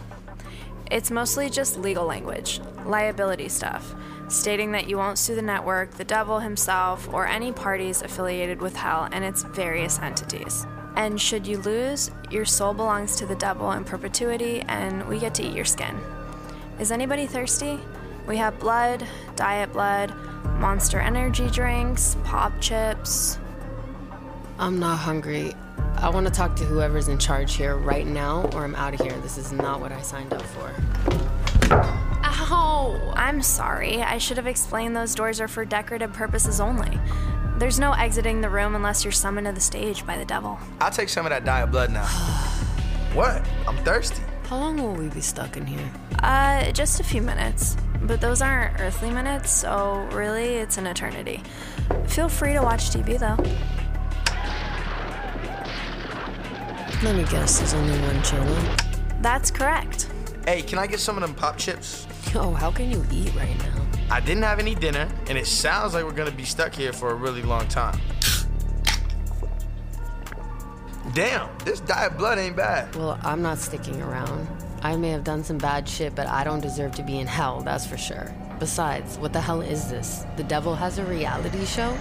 It's 0.91 1.11
mostly 1.11 1.51
just 1.51 1.77
legal 1.77 2.07
language, 2.07 2.61
liability 2.87 3.51
stuff, 3.51 3.95
stating 4.29 4.73
that 4.73 4.89
you 4.89 4.97
won't 4.97 5.19
sue 5.19 5.35
the 5.35 5.43
network, 5.43 5.93
the 5.93 6.05
devil 6.05 6.41
himself, 6.41 7.09
or 7.13 7.27
any 7.27 7.53
parties 7.53 8.03
affiliated 8.03 8.61
with 8.61 8.77
hell 8.77 9.09
and 9.13 9.25
its 9.25 9.43
various 9.43 9.99
entities. 9.99 10.67
And 10.97 11.21
should 11.21 11.47
you 11.47 11.59
lose, 11.59 12.11
your 12.31 12.45
soul 12.45 12.73
belongs 12.73 13.17
to 13.17 13.27
the 13.27 13.37
devil 13.37 13.73
in 13.73 13.85
perpetuity, 13.85 14.63
and 14.63 15.07
we 15.07 15.19
get 15.19 15.35
to 15.35 15.43
eat 15.43 15.55
your 15.55 15.65
skin. 15.65 15.99
Is 16.81 16.91
anybody 16.91 17.27
thirsty? 17.27 17.79
We 18.27 18.39
have 18.39 18.59
blood, 18.59 19.07
diet 19.37 19.73
blood, 19.73 20.13
monster 20.59 20.99
energy 20.99 21.49
drinks, 21.51 22.17
pop 22.25 22.53
chips. 22.61 23.39
I'm 24.59 24.79
not 24.79 24.97
hungry. 24.97 25.53
I 25.97 26.09
want 26.09 26.27
to 26.27 26.33
talk 26.33 26.57
to 26.57 26.65
whoever's 26.65 27.09
in 27.09 27.19
charge 27.19 27.55
here 27.55 27.77
right 27.77 28.07
now, 28.07 28.51
or 28.55 28.65
I'm 28.65 28.75
out 28.75 28.95
of 28.95 29.01
here. 29.01 29.17
This 29.21 29.39
is 29.39 29.53
not 29.53 29.81
what 29.81 29.93
I 29.93 30.03
signed 30.03 30.33
up 30.33 30.43
for. 30.43 32.06
Ow! 32.49 33.13
I'm 33.17 33.43
sorry. 33.43 34.03
I 34.03 34.19
should 34.19 34.37
have 34.37 34.47
explained 34.47 34.95
those 34.95 35.15
doors 35.15 35.41
are 35.41 35.49
for 35.49 35.65
decorative 35.65 36.13
purposes 36.13 36.61
only. 36.61 37.01
There's 37.59 37.81
no 37.81 37.93
exiting 37.93 38.41
the 38.41 38.51
room 38.51 38.75
unless 38.75 39.05
you're 39.05 39.13
summoned 39.13 39.47
to 39.47 39.53
the 39.53 39.61
stage 39.61 40.07
by 40.07 40.17
the 40.17 40.25
devil. 40.25 40.59
I'll 40.81 40.91
take 40.91 41.09
some 41.09 41.27
of 41.27 41.31
that 41.31 41.45
diet 41.45 41.71
blood 41.71 41.91
now. 41.91 42.07
what? 43.15 43.45
I'm 43.67 43.77
thirsty. 43.79 44.23
How 44.45 44.59
long 44.59 44.77
will 44.77 44.95
we 44.95 45.09
be 45.09 45.21
stuck 45.21 45.57
in 45.57 45.67
here? 45.67 45.91
Uh, 46.23 46.71
just 46.71 47.01
a 47.01 47.05
few 47.05 47.21
minutes. 47.21 47.77
But 48.03 48.21
those 48.21 48.41
aren't 48.43 48.79
earthly 48.81 49.11
minutes, 49.11 49.51
so 49.51 50.07
really, 50.13 50.57
it's 50.57 50.79
an 50.79 50.87
eternity. 50.87 51.43
Feel 52.07 52.29
free 52.29 52.53
to 52.53 52.63
watch 52.63 52.91
TV 52.91 53.19
though. 53.19 53.43
Let 57.03 57.17
me 57.17 57.25
guess, 57.25 57.59
there's 57.59 57.75
only 57.75 57.99
one 58.01 58.23
channel. 58.23 58.77
That's 59.21 59.51
correct. 59.51 60.09
Hey, 60.47 60.63
can 60.63 60.79
I 60.79 60.87
get 60.87 61.01
some 61.01 61.17
of 61.17 61.23
them 61.23 61.35
pop 61.35 61.57
chips? 61.57 62.07
Yo, 62.35 62.53
how 62.53 62.71
can 62.71 62.91
you 62.91 63.05
eat 63.13 63.35
right 63.35 63.57
now? 63.59 63.87
I 64.11 64.21
didn't 64.21 64.43
have 64.43 64.59
any 64.59 64.75
dinner, 64.75 65.09
and 65.29 65.37
it 65.39 65.47
sounds 65.47 65.95
like 65.95 66.05
we're 66.05 66.13
gonna 66.13 66.31
be 66.31 66.45
stuck 66.45 66.75
here 66.75 66.93
for 66.93 67.11
a 67.11 67.15
really 67.15 67.43
long 67.43 67.67
time. 67.69 68.01
Damn, 71.15 71.49
this 71.65 71.81
diet 71.81 72.19
blood 72.19 72.39
ain't 72.39 72.57
bad. 72.57 72.95
Well, 72.95 73.19
I'm 73.23 73.43
not 73.43 73.59
sticking 73.59 74.03
around. 74.03 74.49
I 74.83 74.97
may 74.97 75.11
have 75.11 75.25
done 75.25 75.45
some 75.45 75.59
bad 75.59 75.89
shit, 75.89 76.15
but 76.15 76.27
I 76.27 76.45
don't 76.45 76.61
deserve 76.61 76.95
to 76.97 77.03
be 77.03 77.19
in 77.19 77.27
hell, 77.27 77.61
that's 77.61 77.87
for 77.87 77.97
sure. 77.97 78.35
Besides, 78.59 79.19
what 79.19 79.33
the 79.33 79.41
hell 79.41 79.61
is 79.61 79.89
this? 79.91 80.25
The 80.37 80.45
devil 80.45 80.75
has 80.75 80.99
a 80.99 81.05
reality 81.05 81.65
show? 81.65 81.97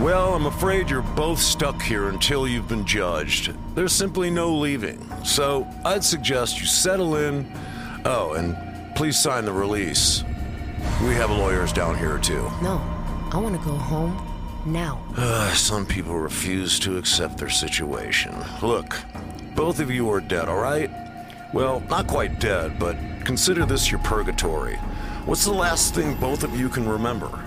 Well, 0.00 0.34
I'm 0.34 0.46
afraid 0.46 0.90
you're 0.90 1.02
both 1.02 1.38
stuck 1.38 1.80
here 1.80 2.08
until 2.08 2.48
you've 2.48 2.68
been 2.68 2.86
judged. 2.86 3.54
There's 3.74 3.92
simply 3.92 4.30
no 4.30 4.52
leaving. 4.52 5.00
So 5.24 5.66
I'd 5.84 6.02
suggest 6.02 6.60
you 6.60 6.66
settle 6.66 7.16
in. 7.16 7.52
Oh, 8.04 8.34
and 8.34 8.56
please 8.94 9.18
sign 9.18 9.44
the 9.44 9.52
release. 9.52 10.24
We 11.02 11.14
have 11.14 11.30
lawyers 11.30 11.72
down 11.72 11.96
here 11.96 12.18
too. 12.18 12.50
No, 12.62 12.80
I 13.32 13.38
want 13.38 13.58
to 13.60 13.64
go 13.64 13.74
home 13.74 14.16
now. 14.66 15.02
Uh, 15.16 15.52
some 15.54 15.86
people 15.86 16.16
refuse 16.16 16.78
to 16.80 16.98
accept 16.98 17.38
their 17.38 17.50
situation. 17.50 18.34
Look, 18.60 18.96
both 19.54 19.80
of 19.80 19.90
you 19.90 20.10
are 20.10 20.20
dead, 20.20 20.48
all 20.48 20.58
right? 20.58 20.90
Well, 21.52 21.80
not 21.88 22.06
quite 22.06 22.40
dead, 22.40 22.78
but 22.78 22.96
consider 23.24 23.66
this 23.66 23.90
your 23.90 24.00
purgatory. 24.00 24.76
What's 25.26 25.44
the 25.44 25.52
last 25.52 25.94
thing 25.94 26.16
both 26.16 26.42
of 26.42 26.58
you 26.58 26.68
can 26.68 26.88
remember? 26.88 27.41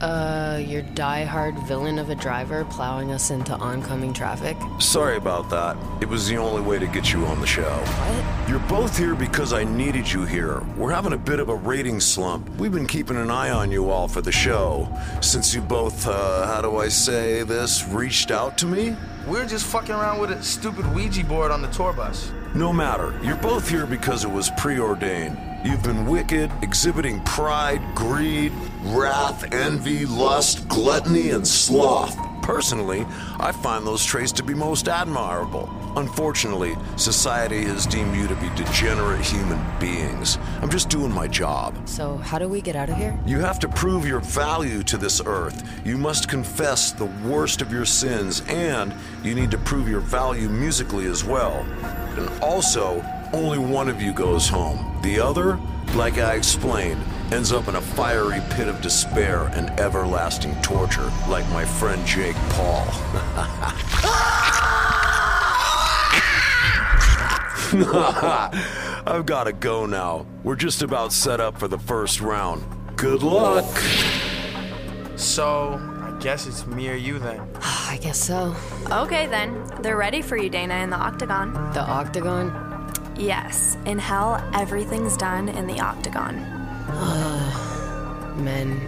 Uh, 0.00 0.62
your 0.64 0.80
die-hard 0.80 1.58
villain 1.66 1.98
of 1.98 2.08
a 2.08 2.14
driver 2.14 2.64
plowing 2.70 3.12
us 3.12 3.30
into 3.30 3.52
oncoming 3.56 4.14
traffic? 4.14 4.56
Sorry 4.78 5.18
about 5.18 5.50
that. 5.50 5.76
It 6.00 6.08
was 6.08 6.26
the 6.26 6.38
only 6.38 6.62
way 6.62 6.78
to 6.78 6.86
get 6.86 7.12
you 7.12 7.26
on 7.26 7.38
the 7.40 7.46
show. 7.46 7.70
What? 7.70 8.48
You're 8.48 8.60
both 8.60 8.96
here 8.96 9.14
because 9.14 9.52
I 9.52 9.64
needed 9.64 10.10
you 10.10 10.24
here. 10.24 10.62
We're 10.76 10.92
having 10.92 11.12
a 11.12 11.18
bit 11.18 11.38
of 11.38 11.50
a 11.50 11.54
rating 11.54 12.00
slump. 12.00 12.48
We've 12.56 12.72
been 12.72 12.86
keeping 12.86 13.16
an 13.16 13.30
eye 13.30 13.50
on 13.50 13.70
you 13.70 13.90
all 13.90 14.08
for 14.08 14.22
the 14.22 14.32
show. 14.32 14.88
Since 15.20 15.54
you 15.54 15.60
both, 15.60 16.06
uh, 16.06 16.46
how 16.46 16.62
do 16.62 16.78
I 16.78 16.88
say 16.88 17.42
this, 17.42 17.86
reached 17.86 18.30
out 18.30 18.56
to 18.58 18.66
me? 18.66 18.96
We're 19.26 19.46
just 19.46 19.66
fucking 19.66 19.94
around 19.94 20.18
with 20.18 20.30
a 20.30 20.42
stupid 20.42 20.90
Ouija 20.94 21.24
board 21.24 21.50
on 21.50 21.60
the 21.60 21.68
tour 21.68 21.92
bus. 21.92 22.32
No 22.54 22.72
matter. 22.72 23.14
You're 23.22 23.36
both 23.36 23.68
here 23.68 23.86
because 23.86 24.24
it 24.24 24.30
was 24.30 24.50
preordained. 24.56 25.38
You've 25.62 25.82
been 25.82 26.06
wicked, 26.06 26.50
exhibiting 26.62 27.20
pride, 27.24 27.82
greed, 27.94 28.50
wrath, 28.82 29.52
envy, 29.52 30.06
lust, 30.06 30.66
gluttony, 30.68 31.30
and 31.30 31.46
sloth. 31.46 32.16
Personally, 32.40 33.04
I 33.38 33.52
find 33.52 33.86
those 33.86 34.02
traits 34.02 34.32
to 34.32 34.42
be 34.42 34.54
most 34.54 34.88
admirable. 34.88 35.68
Unfortunately, 35.96 36.76
society 36.96 37.62
has 37.64 37.84
deemed 37.84 38.16
you 38.16 38.26
to 38.26 38.34
be 38.36 38.48
degenerate 38.56 39.20
human 39.20 39.60
beings. 39.78 40.38
I'm 40.62 40.70
just 40.70 40.88
doing 40.88 41.12
my 41.12 41.28
job. 41.28 41.76
So, 41.86 42.16
how 42.16 42.38
do 42.38 42.48
we 42.48 42.62
get 42.62 42.74
out 42.74 42.88
of 42.88 42.96
here? 42.96 43.18
You 43.26 43.40
have 43.40 43.58
to 43.58 43.68
prove 43.68 44.06
your 44.06 44.20
value 44.20 44.82
to 44.84 44.96
this 44.96 45.20
earth. 45.26 45.62
You 45.84 45.98
must 45.98 46.26
confess 46.26 46.92
the 46.92 47.06
worst 47.26 47.60
of 47.60 47.70
your 47.70 47.84
sins, 47.84 48.42
and 48.48 48.94
you 49.22 49.34
need 49.34 49.50
to 49.50 49.58
prove 49.58 49.90
your 49.90 50.00
value 50.00 50.48
musically 50.48 51.04
as 51.04 51.22
well. 51.22 51.66
And 52.16 52.30
also, 52.42 53.04
only 53.32 53.58
one 53.58 53.88
of 53.88 54.02
you 54.02 54.12
goes 54.12 54.48
home. 54.48 54.98
The 55.02 55.20
other, 55.20 55.58
like 55.94 56.18
I 56.18 56.34
explained, 56.34 57.02
ends 57.32 57.52
up 57.52 57.68
in 57.68 57.76
a 57.76 57.80
fiery 57.80 58.40
pit 58.50 58.68
of 58.68 58.80
despair 58.80 59.46
and 59.54 59.70
everlasting 59.78 60.60
torture, 60.62 61.10
like 61.28 61.48
my 61.50 61.64
friend 61.64 62.04
Jake 62.06 62.36
Paul. 62.50 62.86
I've 69.06 69.26
got 69.26 69.44
to 69.44 69.52
go 69.52 69.86
now. 69.86 70.26
We're 70.42 70.56
just 70.56 70.82
about 70.82 71.12
set 71.12 71.40
up 71.40 71.58
for 71.58 71.68
the 71.68 71.78
first 71.78 72.20
round. 72.20 72.64
Good 72.96 73.22
luck. 73.22 73.78
So, 75.16 75.80
I 76.00 76.16
guess 76.20 76.46
it's 76.46 76.66
me 76.66 76.88
or 76.88 76.94
you 76.94 77.18
then. 77.20 77.40
I 77.62 77.98
guess 78.00 78.18
so. 78.18 78.56
Okay, 78.90 79.26
then. 79.26 79.70
They're 79.82 79.96
ready 79.96 80.20
for 80.20 80.36
you, 80.36 80.50
Dana, 80.50 80.74
in 80.76 80.90
the 80.90 80.96
octagon. 80.96 81.52
The 81.72 81.82
octagon? 81.82 82.69
Yes. 83.20 83.76
In 83.84 83.98
hell, 83.98 84.42
everything's 84.54 85.14
done 85.14 85.50
in 85.50 85.66
the 85.66 85.78
octagon. 85.78 86.36
Men. 88.42 88.80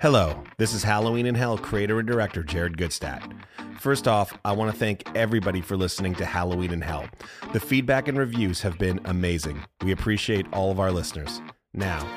Hello, 0.00 0.42
this 0.56 0.72
is 0.72 0.82
Halloween 0.82 1.26
in 1.26 1.34
Hell 1.34 1.58
creator 1.58 1.98
and 1.98 2.08
director 2.08 2.42
Jared 2.42 2.78
Gutstadt. 2.78 3.30
First 3.78 4.08
off, 4.08 4.38
I 4.42 4.52
want 4.52 4.72
to 4.72 4.78
thank 4.78 5.02
everybody 5.14 5.60
for 5.60 5.76
listening 5.76 6.14
to 6.14 6.24
Halloween 6.24 6.72
in 6.72 6.80
Hell. 6.80 7.06
The 7.52 7.60
feedback 7.60 8.08
and 8.08 8.16
reviews 8.16 8.62
have 8.62 8.78
been 8.78 9.00
amazing. 9.04 9.62
We 9.82 9.92
appreciate 9.92 10.46
all 10.50 10.70
of 10.70 10.80
our 10.80 10.90
listeners. 10.90 11.42
Now, 11.74 12.08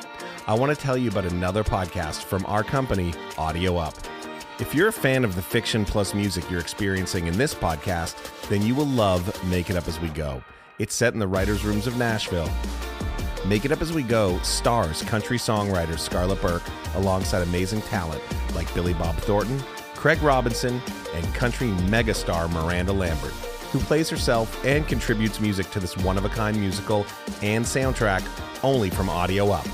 I 0.48 0.54
want 0.54 0.74
to 0.74 0.82
tell 0.82 0.96
you 0.96 1.10
about 1.10 1.26
another 1.26 1.66
podcast 1.66 2.24
from 2.24 2.46
our 2.46 2.64
company, 2.64 3.14
Audio 3.38 3.76
Up. 3.76 3.94
If 4.60 4.74
you're 4.74 4.88
a 4.88 4.94
fan 4.94 5.24
of 5.24 5.36
the 5.36 5.42
fiction 5.42 5.86
plus 5.86 6.16
music 6.16 6.50
you're 6.50 6.60
experiencing 6.60 7.28
in 7.28 7.38
this 7.38 7.54
podcast, 7.54 8.16
then 8.50 8.64
you 8.64 8.74
will 8.74 8.88
love 8.88 9.44
Make 9.52 9.70
It 9.70 9.76
Up 9.76 9.88
As 9.88 10.00
We 10.00 10.10
Go. 10.10 10.42
It's 10.80 10.96
set 10.96 11.14
in 11.14 11.20
the 11.20 11.28
writers' 11.28 11.64
rooms 11.64 11.86
of 11.86 11.96
Nashville. 11.96 12.50
Make 13.46 13.66
It 13.66 13.72
Up 13.72 13.82
As 13.82 13.94
We 13.94 14.02
Go 14.02 14.40
stars 14.40 15.04
country 15.04 15.38
songwriter 15.38 16.00
Scarlett 16.00 16.42
Burke 16.42 16.64
alongside 16.96 17.44
amazing 17.44 17.82
talent 17.84 18.20
like 18.56 18.74
Billy 18.74 18.96
Bob 18.96 19.16
Thornton, 19.18 19.62
Craig 19.94 20.24
Robinson, 20.24 20.82
and 21.14 21.36
country 21.36 21.68
megastar 21.86 22.52
Miranda 22.52 22.94
Lambert, 22.94 23.34
who 23.72 23.80
plays 23.82 24.10
herself 24.10 24.66
and 24.66 24.88
contributes 24.88 25.40
music 25.40 25.70
to 25.70 25.80
this 25.80 25.96
one 25.98 26.18
of 26.18 26.26
a 26.26 26.30
kind 26.30 26.60
musical 26.60 27.06
and 27.44 27.64
soundtrack 27.64 28.28
only 28.64 28.90
from 28.90 29.08
Audio 29.08 29.52
Up. 29.52 29.68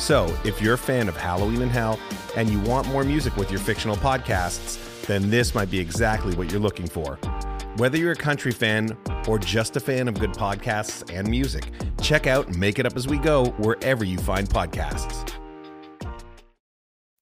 So, 0.00 0.34
if 0.44 0.62
you're 0.62 0.74
a 0.74 0.78
fan 0.78 1.10
of 1.10 1.16
Halloween 1.16 1.60
in 1.60 1.68
Hell 1.68 2.00
and 2.34 2.48
you 2.48 2.58
want 2.60 2.88
more 2.88 3.04
music 3.04 3.36
with 3.36 3.50
your 3.50 3.60
fictional 3.60 3.96
podcasts, 3.96 5.04
then 5.06 5.28
this 5.28 5.54
might 5.54 5.70
be 5.70 5.78
exactly 5.78 6.34
what 6.34 6.50
you're 6.50 6.60
looking 6.60 6.86
for. 6.86 7.16
Whether 7.76 7.98
you're 7.98 8.12
a 8.12 8.16
country 8.16 8.50
fan 8.50 8.96
or 9.28 9.38
just 9.38 9.76
a 9.76 9.80
fan 9.80 10.08
of 10.08 10.18
good 10.18 10.32
podcasts 10.32 11.08
and 11.14 11.28
music, 11.28 11.70
check 12.00 12.26
out 12.26 12.48
Make 12.56 12.78
It 12.78 12.86
Up 12.86 12.96
As 12.96 13.08
We 13.08 13.18
Go 13.18 13.50
wherever 13.58 14.02
you 14.02 14.16
find 14.16 14.48
podcasts. 14.48 15.29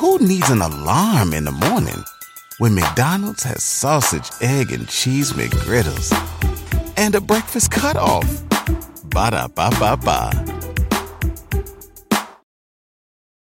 Who 0.00 0.18
needs 0.18 0.48
an 0.48 0.62
alarm 0.62 1.34
in 1.34 1.44
the 1.44 1.52
morning 1.52 2.02
when 2.56 2.74
McDonald's 2.74 3.42
has 3.42 3.62
sausage, 3.62 4.30
egg, 4.40 4.72
and 4.72 4.88
cheese 4.88 5.34
McGriddles 5.34 6.10
and 6.96 7.14
a 7.14 7.20
breakfast 7.20 7.70
cutoff? 7.70 8.26
Ba 9.10 9.30
da 9.30 9.46
ba 9.46 9.68
ba 9.78 9.98
ba. 10.02 10.32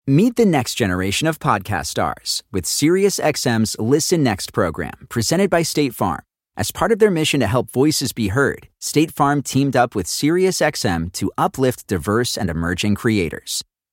Meet 0.07 0.37
the 0.37 0.47
next 0.47 0.77
generation 0.77 1.27
of 1.27 1.41
podcast 1.41 1.87
stars 1.87 2.45
with 2.53 2.65
SiriusXM's 2.65 3.77
Listen 3.81 4.23
Next 4.23 4.53
program, 4.53 5.09
presented 5.09 5.51
by 5.51 5.63
State 5.63 5.95
Farm. 5.97 6.23
As 6.57 6.71
part 6.71 6.93
of 6.93 7.01
their 7.01 7.11
mission 7.11 7.41
to 7.41 7.49
help 7.49 7.73
voices 7.73 8.13
be 8.13 8.29
heard, 8.29 8.69
State 8.79 9.11
Farm 9.11 9.43
teamed 9.43 9.75
up 9.75 9.97
with 9.97 10.07
SiriusXM 10.07 11.13
to 11.15 11.33
uplift 11.37 11.89
diverse 11.89 12.39
and 12.39 12.49
emerging 12.49 12.95
creators. 12.95 13.65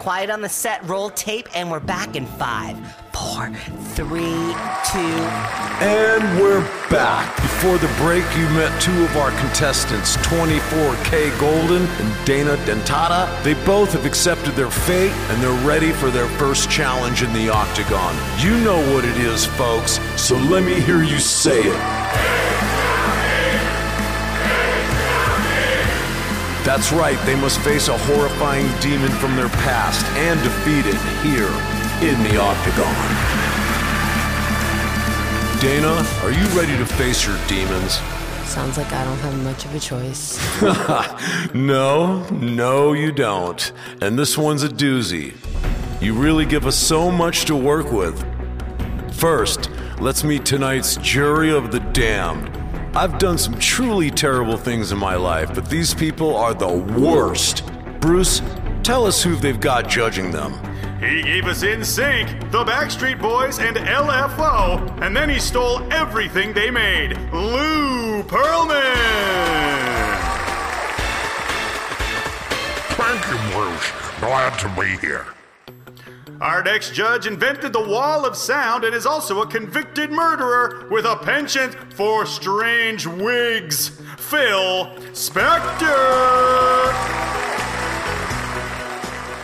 Quiet 0.00 0.30
on 0.30 0.40
the 0.40 0.48
set. 0.48 0.82
Roll 0.88 1.10
tape, 1.10 1.46
and 1.54 1.70
we're 1.70 1.78
back 1.78 2.16
in 2.16 2.24
five, 2.24 2.74
four, 3.12 3.50
three, 3.92 4.54
two. 4.90 5.20
And 5.84 6.40
we're 6.40 6.62
back. 6.88 7.36
Before 7.36 7.76
the 7.76 7.92
break, 7.98 8.24
you 8.34 8.44
met 8.54 8.80
two 8.80 9.04
of 9.04 9.14
our 9.18 9.30
contestants, 9.32 10.16
24kGoldn 10.16 11.86
and 12.00 12.26
Dana 12.26 12.56
Dentata. 12.64 13.28
They 13.44 13.52
both 13.66 13.92
have 13.92 14.06
accepted 14.06 14.52
their 14.52 14.70
fate 14.70 15.12
and 15.12 15.42
they're 15.42 15.66
ready 15.66 15.92
for 15.92 16.10
their 16.10 16.28
first 16.38 16.70
challenge 16.70 17.22
in 17.22 17.30
the 17.34 17.50
octagon. 17.50 18.16
You 18.42 18.56
know 18.64 18.80
what 18.94 19.04
it 19.04 19.18
is, 19.18 19.44
folks, 19.44 20.00
so 20.16 20.34
let 20.34 20.64
me 20.64 20.80
hear 20.80 21.02
you 21.02 21.18
say 21.18 21.60
it. 21.60 22.49
That's 26.64 26.92
right, 26.92 27.18
they 27.24 27.34
must 27.34 27.58
face 27.60 27.88
a 27.88 27.96
horrifying 27.96 28.66
demon 28.80 29.10
from 29.12 29.34
their 29.34 29.48
past 29.48 30.04
and 30.16 30.40
defeat 30.42 30.86
it 30.86 31.00
here 31.24 31.50
in 32.06 32.22
the 32.22 32.38
octagon. 32.40 33.40
Dana, 35.60 36.06
are 36.22 36.30
you 36.30 36.46
ready 36.58 36.76
to 36.76 36.86
face 36.86 37.26
your 37.26 37.38
demons? 37.46 38.00
Sounds 38.44 38.76
like 38.76 38.92
I 38.92 39.04
don't 39.04 39.18
have 39.18 39.42
much 39.44 39.64
of 39.64 39.74
a 39.74 39.80
choice. 39.80 40.38
no, 41.54 42.26
no, 42.30 42.92
you 42.92 43.12
don't. 43.12 43.72
And 44.00 44.18
this 44.18 44.36
one's 44.36 44.62
a 44.62 44.68
doozy. 44.68 45.34
You 46.00 46.14
really 46.14 46.46
give 46.46 46.66
us 46.66 46.76
so 46.76 47.10
much 47.10 47.44
to 47.44 47.56
work 47.56 47.92
with. 47.92 48.22
First, 49.14 49.70
let's 50.00 50.24
meet 50.24 50.44
tonight's 50.44 50.96
jury 50.96 51.52
of 51.52 51.72
the 51.72 51.80
damned. 51.80 52.59
I've 52.92 53.20
done 53.20 53.38
some 53.38 53.56
truly 53.60 54.10
terrible 54.10 54.56
things 54.56 54.90
in 54.90 54.98
my 54.98 55.14
life, 55.14 55.54
but 55.54 55.70
these 55.70 55.94
people 55.94 56.36
are 56.36 56.52
the 56.52 56.68
worst. 56.68 57.64
Bruce, 58.00 58.42
tell 58.82 59.06
us 59.06 59.22
who 59.22 59.36
they've 59.36 59.60
got 59.60 59.88
judging 59.88 60.32
them. 60.32 60.52
He 60.98 61.22
gave 61.22 61.46
us 61.46 61.62
NSYNC, 61.62 62.50
the 62.50 62.64
Backstreet 62.64 63.22
Boys, 63.22 63.60
and 63.60 63.76
LFO, 63.76 65.00
and 65.02 65.16
then 65.16 65.30
he 65.30 65.38
stole 65.38 65.80
everything 65.92 66.52
they 66.52 66.70
made. 66.70 67.16
Lou 67.32 68.24
Pearlman! 68.24 68.80
Thank 72.96 73.26
you, 73.28 73.52
Bruce. 73.52 73.92
Glad 74.20 74.58
to 74.58 74.80
be 74.80 74.96
here. 75.06 75.26
Our 76.40 76.62
next 76.62 76.94
judge 76.94 77.26
invented 77.26 77.74
the 77.74 77.86
wall 77.86 78.24
of 78.24 78.34
sound 78.34 78.84
and 78.84 78.94
is 78.94 79.04
also 79.04 79.42
a 79.42 79.46
convicted 79.46 80.10
murderer 80.10 80.86
with 80.90 81.04
a 81.04 81.16
penchant 81.16 81.74
for 81.92 82.24
strange 82.24 83.06
wigs. 83.06 84.00
Phil 84.16 84.86
Spector! 85.12 85.90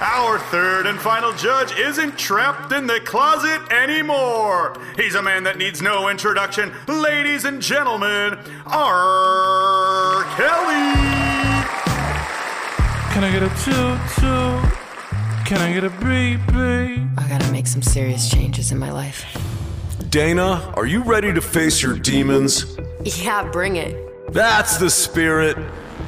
Our 0.00 0.38
third 0.38 0.86
and 0.86 0.98
final 0.98 1.34
judge 1.34 1.78
isn't 1.78 2.18
trapped 2.18 2.72
in 2.72 2.86
the 2.86 3.00
closet 3.00 3.60
anymore. 3.70 4.80
He's 4.96 5.16
a 5.16 5.22
man 5.22 5.44
that 5.44 5.58
needs 5.58 5.82
no 5.82 6.08
introduction. 6.08 6.72
Ladies 6.88 7.44
and 7.44 7.60
gentlemen, 7.60 8.38
R. 8.64 10.24
Kelly! 10.36 10.94
Can 13.12 13.22
I 13.22 13.30
get 13.32 13.42
a 13.42 13.48
toot 13.64 14.00
toot? 14.18 14.55
Can 15.46 15.58
I 15.58 15.72
get 15.72 15.84
a 15.84 15.90
beep 15.90 16.44
beep? 16.48 17.06
I 17.16 17.28
gotta 17.28 17.48
make 17.52 17.68
some 17.68 17.80
serious 17.80 18.28
changes 18.28 18.72
in 18.72 18.78
my 18.78 18.90
life. 18.90 19.24
Dana, 20.10 20.74
are 20.76 20.86
you 20.86 21.04
ready 21.04 21.32
to 21.32 21.40
face 21.40 21.80
your 21.80 21.96
demons? 21.96 22.76
Yeah, 23.04 23.48
bring 23.52 23.76
it. 23.76 24.32
That's 24.32 24.76
the 24.78 24.90
spirit. 24.90 25.56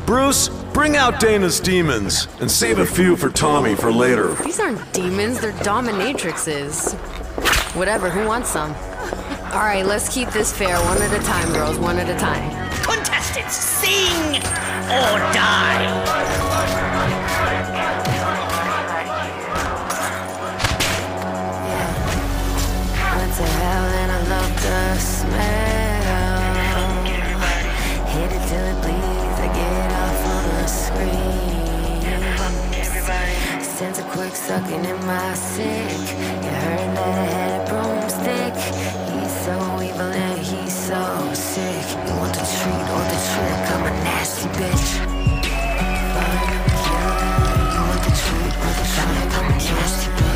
Bruce, 0.06 0.48
bring 0.72 0.96
out 0.96 1.20
Dana's 1.20 1.60
demons 1.60 2.26
and 2.40 2.50
save 2.50 2.80
a 2.80 2.84
few 2.84 3.14
for 3.14 3.30
Tommy 3.30 3.76
for 3.76 3.92
later. 3.92 4.34
These 4.42 4.58
aren't 4.58 4.92
demons, 4.92 5.38
they're 5.40 5.52
dominatrixes. 5.52 6.94
Whatever, 7.76 8.10
who 8.10 8.26
wants 8.26 8.48
some? 8.48 8.74
All 9.52 9.62
right, 9.62 9.86
let's 9.86 10.12
keep 10.12 10.30
this 10.30 10.52
fair 10.52 10.76
one 10.80 11.00
at 11.00 11.12
a 11.12 11.24
time, 11.24 11.52
girls, 11.52 11.78
one 11.78 11.98
at 11.98 12.10
a 12.10 12.18
time. 12.18 12.50
Contestants, 12.82 13.54
sing 13.54 14.34
or 14.34 15.18
die. 15.32 16.87
Sense 33.78 34.00
a 34.00 34.02
quick 34.10 34.34
sucking 34.34 34.84
in 34.84 35.06
my 35.06 35.34
sick. 35.34 35.62
You 35.62 36.50
heard 36.64 36.96
that 36.96 37.16
I 37.16 37.26
had 37.30 37.50
a 37.60 37.64
broomstick. 37.70 38.54
He's 39.14 39.30
so 39.46 39.54
evil 39.80 40.10
and 40.10 40.40
he's 40.40 40.74
so 40.74 40.98
sick. 41.32 41.86
You 42.08 42.14
want 42.16 42.34
the 42.34 42.42
treat 42.42 42.86
or 42.90 43.04
the 43.06 43.20
trick? 43.30 43.70
I'm 43.70 43.86
a 43.86 43.90
nasty 44.02 44.48
bitch. 44.58 44.98
You 47.70 47.82
want 47.86 48.02
the 48.02 48.10
treat 48.18 48.54
or 48.66 48.72
the 48.78 48.86
trick? 48.94 49.30
I'm 49.38 49.46
a 49.46 49.54
nasty 49.54 50.10
bitch. 50.10 50.27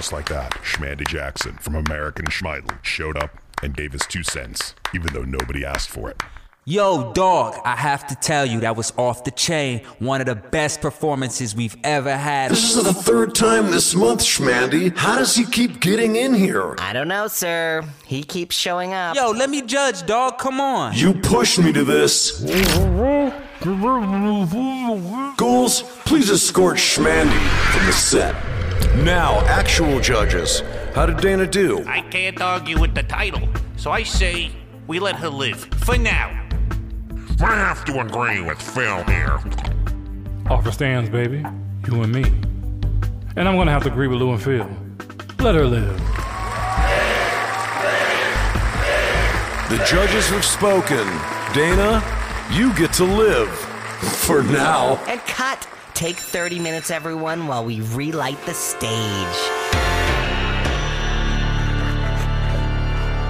Just 0.00 0.14
like 0.14 0.30
that, 0.30 0.52
Schmandy 0.62 1.06
Jackson 1.06 1.58
from 1.58 1.74
American 1.74 2.24
Schmeidel 2.24 2.82
showed 2.82 3.18
up 3.18 3.36
and 3.62 3.76
gave 3.76 3.92
his 3.92 4.00
two 4.06 4.22
cents, 4.22 4.74
even 4.94 5.12
though 5.12 5.24
nobody 5.24 5.62
asked 5.62 5.90
for 5.90 6.08
it. 6.08 6.22
Yo, 6.64 7.12
dog, 7.12 7.60
I 7.66 7.76
have 7.76 8.06
to 8.06 8.14
tell 8.14 8.46
you, 8.46 8.60
that 8.60 8.76
was 8.76 8.94
off 8.96 9.24
the 9.24 9.30
chain. 9.30 9.82
One 9.98 10.22
of 10.22 10.26
the 10.26 10.36
best 10.36 10.80
performances 10.80 11.54
we've 11.54 11.76
ever 11.84 12.16
had. 12.16 12.50
This 12.50 12.74
is 12.74 12.82
the 12.82 12.94
third 12.94 13.34
time 13.34 13.70
this 13.70 13.94
month, 13.94 14.22
Schmandy. 14.22 14.96
How 14.96 15.18
does 15.18 15.36
he 15.36 15.44
keep 15.44 15.80
getting 15.80 16.16
in 16.16 16.32
here? 16.32 16.76
I 16.78 16.94
don't 16.94 17.08
know, 17.08 17.26
sir. 17.26 17.84
He 18.06 18.22
keeps 18.22 18.56
showing 18.56 18.94
up. 18.94 19.16
Yo, 19.16 19.32
let 19.32 19.50
me 19.50 19.60
judge, 19.60 20.06
dog. 20.06 20.38
Come 20.38 20.62
on. 20.62 20.94
You 20.94 21.12
pushed 21.12 21.58
me 21.58 21.74
to 21.74 21.84
this. 21.84 22.40
Ghouls, 25.36 25.82
please 26.06 26.30
escort 26.30 26.78
Schmandy 26.78 27.38
from 27.72 27.84
the 27.84 27.92
set. 27.92 28.49
Now, 28.96 29.40
actual 29.46 30.00
judges. 30.00 30.60
How 30.94 31.06
did 31.06 31.18
Dana 31.18 31.46
do? 31.46 31.84
I 31.86 32.00
can't 32.02 32.40
argue 32.40 32.78
with 32.78 32.94
the 32.94 33.02
title, 33.04 33.48
so 33.76 33.90
I 33.90 34.02
say 34.02 34.50
we 34.86 34.98
let 34.98 35.16
her 35.16 35.28
live. 35.28 35.64
For 35.84 35.96
now. 35.96 36.28
I 37.40 37.54
have 37.54 37.84
to 37.86 38.00
agree 38.00 38.42
with 38.42 38.60
Phil 38.60 39.02
here. 39.04 39.38
Offer 40.50 40.72
stands, 40.72 41.08
baby. 41.08 41.44
You 41.86 42.02
and 42.02 42.12
me. 42.12 42.24
And 43.36 43.48
I'm 43.48 43.56
gonna 43.56 43.70
have 43.70 43.84
to 43.84 43.92
agree 43.92 44.08
with 44.08 44.18
Lou 44.18 44.32
and 44.32 44.42
Phil. 44.42 44.68
Let 45.38 45.54
her 45.54 45.64
live. 45.64 45.96
The 49.70 49.78
judges 49.86 50.28
have 50.30 50.44
spoken. 50.44 51.06
Dana, 51.54 52.02
you 52.50 52.74
get 52.74 52.92
to 52.94 53.04
live. 53.04 53.48
For 54.00 54.42
now. 54.42 54.96
And 55.06 55.20
cut. 55.20 55.66
Take 56.00 56.16
30 56.16 56.60
minutes, 56.60 56.90
everyone, 56.90 57.46
while 57.46 57.62
we 57.62 57.82
relight 57.82 58.42
the 58.46 58.54
stage. 58.54 58.88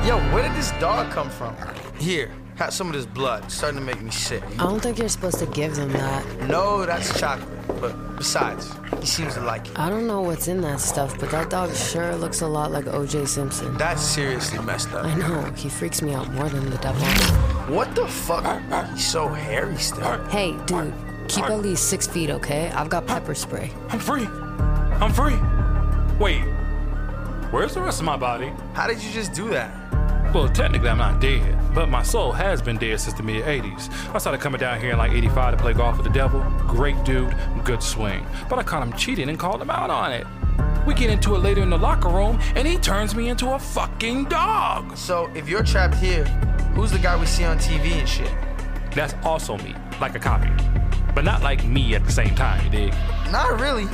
Yo, 0.07 0.17
where 0.33 0.45
did 0.45 0.55
this 0.55 0.71
dog 0.79 1.11
come 1.11 1.31
from? 1.31 1.57
Here, 1.99 2.31
have 2.55 2.73
some 2.73 2.87
of 2.87 2.93
this 2.93 3.07
blood. 3.07 3.43
It's 3.43 3.55
starting 3.55 3.81
to 3.81 3.85
make 3.85 4.01
me 4.01 4.13
sick. 4.13 4.45
I 4.53 4.63
don't 4.63 4.79
think 4.79 4.99
you're 4.99 5.09
supposed 5.09 5.41
to 5.41 5.47
give 5.47 5.75
them 5.75 5.91
that. 5.95 6.25
No, 6.43 6.87
that's 6.87 7.19
chocolate. 7.19 7.49
But 7.81 8.17
besides, 8.17 8.73
he 9.01 9.07
seems 9.07 9.35
to 9.35 9.41
like 9.41 9.67
it. 9.67 9.77
I 9.77 9.91
don't 9.91 10.07
know 10.07 10.21
what's 10.21 10.47
in 10.47 10.61
that 10.61 10.79
stuff, 10.79 11.19
but 11.19 11.33
that 11.33 11.51
dog 11.51 11.75
sure 11.75 12.15
looks 12.15 12.41
a 12.41 12.47
lot 12.47 12.71
like 12.71 12.85
OJ 12.85 13.27
Simpson. 13.27 13.77
That's 13.79 14.01
seriously 14.01 14.61
messed 14.61 14.93
up. 14.93 15.07
I 15.07 15.15
know. 15.17 15.43
He 15.57 15.69
freaks 15.69 16.03
me 16.03 16.15
out 16.15 16.31
more 16.35 16.49
than 16.49 16.71
the 16.71 16.79
devil. 16.79 17.03
What 17.75 17.97
the 17.97 18.07
fuck? 18.07 18.63
He's 18.93 19.05
so 19.05 19.27
hairy 19.27 19.77
still. 19.77 20.25
Hey, 20.29 20.57
dude, 20.67 20.95
keep 21.31 21.45
at 21.51 21.61
least 21.61 21.89
six 21.89 22.07
feet, 22.07 22.31
okay? 22.31 22.71
I've 22.71 22.89
got 22.89 23.07
pepper 23.07 23.35
spray. 23.35 23.71
I'm 23.89 23.99
free. 23.99 24.27
I'm 25.01 25.13
free. 25.13 25.37
Wait, 26.19 26.41
where's 27.51 27.75
the 27.75 27.81
rest 27.81 28.01
of 28.01 28.05
my 28.05 28.17
body? 28.17 28.53
How 28.75 28.87
did 28.87 29.03
you 29.03 29.11
just 29.13 29.33
do 29.33 29.49
that? 29.51 29.81
Well, 30.35 30.49
technically, 30.49 30.89
I'm 30.89 30.99
not 30.99 31.21
dead, 31.21 31.59
but 31.75 31.89
my 31.89 32.03
soul 32.03 32.31
has 32.33 32.63
been 32.63 32.77
dead 32.77 33.01
since 33.01 33.17
the 33.17 33.23
mid 33.23 33.45
80s. 33.45 33.91
I 34.15 34.19
started 34.19 34.41
coming 34.41 34.61
down 34.61 34.81
here 34.81 34.93
in 34.93 34.99
like 34.99 35.13
85 35.13 35.57
to 35.57 35.63
play 35.63 35.73
golf 35.73 35.97
with 35.97 36.07
the 36.07 36.13
devil. 36.13 36.41
Great 36.69 37.03
dude, 37.05 37.35
good 37.65 37.83
swing. 37.83 38.25
But 38.49 38.59
I 38.59 38.63
caught 38.63 38.83
him 38.83 38.93
cheating 38.93 39.29
and 39.29 39.39
called 39.39 39.61
him 39.61 39.71
out 39.71 39.91
on 39.91 40.13
it. 40.13 40.27
We 40.87 40.95
get 40.95 41.11
into 41.11 41.35
it 41.35 41.39
later 41.39 41.63
in 41.63 41.71
the 41.71 41.79
locker 41.79 42.09
room, 42.09 42.39
and 42.55 42.67
he 42.67 42.77
turns 42.79 43.15
me 43.15 43.29
into 43.29 43.53
a 43.55 43.59
fucking 43.59 44.27
dog. 44.27 44.97
So, 44.97 45.31
if 45.35 45.49
you're 45.49 45.65
trapped 45.65 45.97
here, 45.97 46.25
who's 46.75 46.93
the 46.93 46.99
guy 46.99 47.19
we 47.19 47.27
see 47.27 47.45
on 47.45 47.59
TV 47.59 47.93
and 47.93 48.09
shit? 48.09 48.33
That's 48.95 49.15
also 49.25 49.57
me, 49.59 49.75
like 50.01 50.15
a 50.15 50.21
copy. 50.21 50.51
But 51.15 51.25
not 51.25 51.43
like 51.43 51.65
me 51.65 51.95
at 51.95 52.05
the 52.05 52.13
same 52.13 52.35
time, 52.35 52.65
you 52.65 52.71
dig? 52.71 52.95
Not 53.31 53.61
really. 53.61 53.87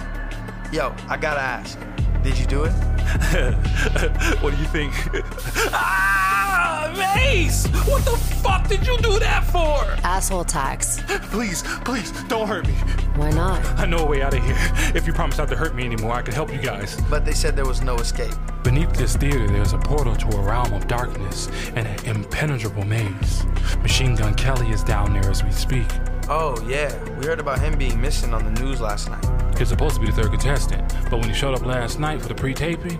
Yo, 0.72 0.94
I 1.08 1.16
gotta 1.16 1.40
ask. 1.40 1.78
Did 2.22 2.38
you 2.38 2.46
do 2.46 2.64
it? 2.64 2.72
what 4.40 4.52
do 4.52 4.60
you 4.60 4.66
think? 4.68 4.92
ah, 5.72 6.92
Mace! 7.14 7.66
What 7.86 8.04
the 8.04 8.16
fuck 8.16 8.68
did 8.68 8.86
you 8.86 8.98
do 8.98 9.18
that 9.20 9.44
for? 9.44 9.84
Asshole 10.04 10.44
tax. 10.44 11.00
Please, 11.30 11.62
please, 11.84 12.10
don't 12.24 12.48
hurt 12.48 12.66
me. 12.66 12.72
Why 13.16 13.30
not? 13.30 13.64
I 13.78 13.86
know 13.86 13.98
a 13.98 14.06
way 14.06 14.22
out 14.22 14.34
of 14.34 14.42
here. 14.42 14.56
If 14.94 15.06
you 15.06 15.12
promise 15.12 15.38
not 15.38 15.48
to 15.48 15.56
hurt 15.56 15.74
me 15.74 15.84
anymore, 15.84 16.12
I 16.12 16.22
can 16.22 16.34
help 16.34 16.52
you 16.52 16.58
guys. 16.58 17.00
But 17.10 17.24
they 17.24 17.32
said 17.32 17.54
there 17.56 17.66
was 17.66 17.82
no 17.82 17.96
escape. 17.96 18.34
Beneath 18.62 18.92
this 18.94 19.16
theater, 19.16 19.46
there's 19.46 19.72
a 19.72 19.78
portal 19.78 20.16
to 20.16 20.36
a 20.36 20.40
realm 20.40 20.72
of 20.72 20.88
darkness 20.88 21.48
and 21.74 21.86
an 21.86 22.04
impenetrable 22.06 22.84
maze. 22.84 23.44
Machine 23.82 24.16
Gun 24.16 24.34
Kelly 24.34 24.68
is 24.70 24.82
down 24.82 25.12
there 25.12 25.30
as 25.30 25.44
we 25.44 25.52
speak. 25.52 25.86
Oh, 26.28 26.60
yeah. 26.66 26.92
We 27.18 27.26
heard 27.26 27.38
about 27.38 27.60
him 27.60 27.78
being 27.78 28.00
missing 28.00 28.34
on 28.34 28.44
the 28.44 28.60
news 28.60 28.80
last 28.80 29.08
night. 29.08 29.24
He's 29.56 29.68
supposed 29.68 29.94
to 29.94 30.00
be 30.00 30.08
the 30.08 30.12
third 30.12 30.30
contestant, 30.30 30.92
but 31.08 31.20
when 31.20 31.28
he 31.28 31.34
showed 31.34 31.54
up 31.54 31.64
last 31.64 32.00
night 32.00 32.20
for 32.20 32.28
the 32.28 32.34
pre-taping 32.34 32.98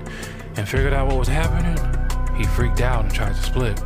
and 0.56 0.68
figured 0.68 0.92
out 0.92 1.08
what 1.08 1.18
was 1.18 1.28
happening, 1.28 1.76
he 2.36 2.44
freaked 2.44 2.80
out 2.80 3.04
and 3.04 3.12
tried 3.12 3.34
to 3.34 3.42
split. 3.42 3.82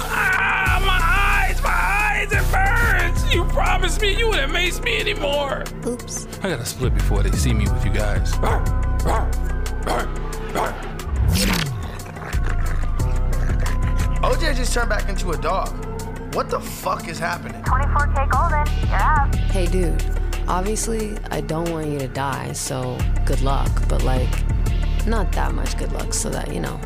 Ah, 0.00 0.82
my 0.84 1.00
eyes, 1.48 1.62
my 1.62 1.70
eyes, 1.70 2.32
it 2.32 2.44
burns! 2.50 3.34
You 3.34 3.44
promised 3.44 4.00
me 4.02 4.18
you 4.18 4.28
wouldn't 4.28 4.52
mace 4.52 4.80
me 4.82 4.98
anymore. 4.98 5.64
Oops. 5.86 6.26
I 6.42 6.50
gotta 6.50 6.66
split 6.66 6.92
before 6.94 7.22
they 7.22 7.30
see 7.30 7.54
me 7.54 7.64
with 7.64 7.84
you 7.84 7.92
guys. 7.92 8.32
OJ 14.22 14.56
just 14.56 14.74
turned 14.74 14.88
back 14.88 15.08
into 15.08 15.30
a 15.30 15.36
dog. 15.38 15.91
What 16.32 16.48
the 16.48 16.60
fuck 16.60 17.08
is 17.08 17.18
happening? 17.18 17.60
24kGoldn, 17.62 18.88
you're 18.88 18.96
up. 18.96 19.34
Hey, 19.50 19.66
dude. 19.66 20.02
Obviously, 20.48 21.18
I 21.30 21.42
don't 21.42 21.70
want 21.70 21.88
you 21.88 21.98
to 21.98 22.08
die, 22.08 22.52
so 22.52 22.98
good 23.26 23.42
luck. 23.42 23.70
But, 23.86 24.02
like, 24.02 24.30
not 25.06 25.30
that 25.32 25.52
much 25.52 25.76
good 25.76 25.92
luck 25.92 26.14
so 26.14 26.30
that, 26.30 26.52
you 26.52 26.60
know, 26.60 26.80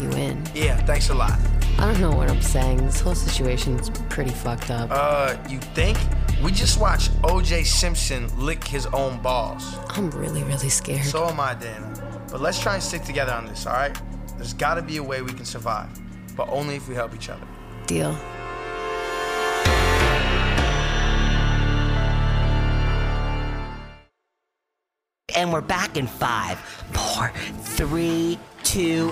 you 0.00 0.08
win. 0.10 0.44
Yeah, 0.54 0.76
thanks 0.84 1.10
a 1.10 1.14
lot. 1.14 1.36
I 1.78 1.90
don't 1.90 2.00
know 2.00 2.12
what 2.12 2.30
I'm 2.30 2.40
saying. 2.40 2.78
This 2.78 3.00
whole 3.00 3.16
situation's 3.16 3.90
pretty 4.10 4.30
fucked 4.30 4.70
up. 4.70 4.90
Uh, 4.92 5.36
you 5.48 5.58
think? 5.58 5.98
We 6.42 6.52
just 6.52 6.80
watched 6.80 7.10
OJ 7.22 7.66
Simpson 7.66 8.28
lick 8.38 8.62
his 8.62 8.86
own 8.86 9.20
balls. 9.20 9.76
I'm 9.88 10.08
really, 10.12 10.44
really 10.44 10.68
scared. 10.68 11.04
So 11.04 11.26
am 11.26 11.40
I, 11.40 11.54
Dana. 11.54 11.92
But 12.30 12.40
let's 12.40 12.60
try 12.60 12.74
and 12.74 12.82
stick 12.82 13.02
together 13.02 13.32
on 13.32 13.46
this, 13.46 13.66
alright? 13.66 14.00
There's 14.36 14.54
gotta 14.54 14.82
be 14.82 14.98
a 14.98 15.02
way 15.02 15.20
we 15.20 15.32
can 15.32 15.44
survive, 15.44 15.88
but 16.36 16.48
only 16.48 16.76
if 16.76 16.88
we 16.88 16.94
help 16.94 17.12
each 17.12 17.28
other. 17.28 17.46
Deal. 17.88 18.16
And 25.38 25.52
we're 25.52 25.60
back 25.60 25.96
in 25.96 26.08
five, 26.08 26.58
four, 26.90 27.30
three, 27.60 28.40
two. 28.64 29.06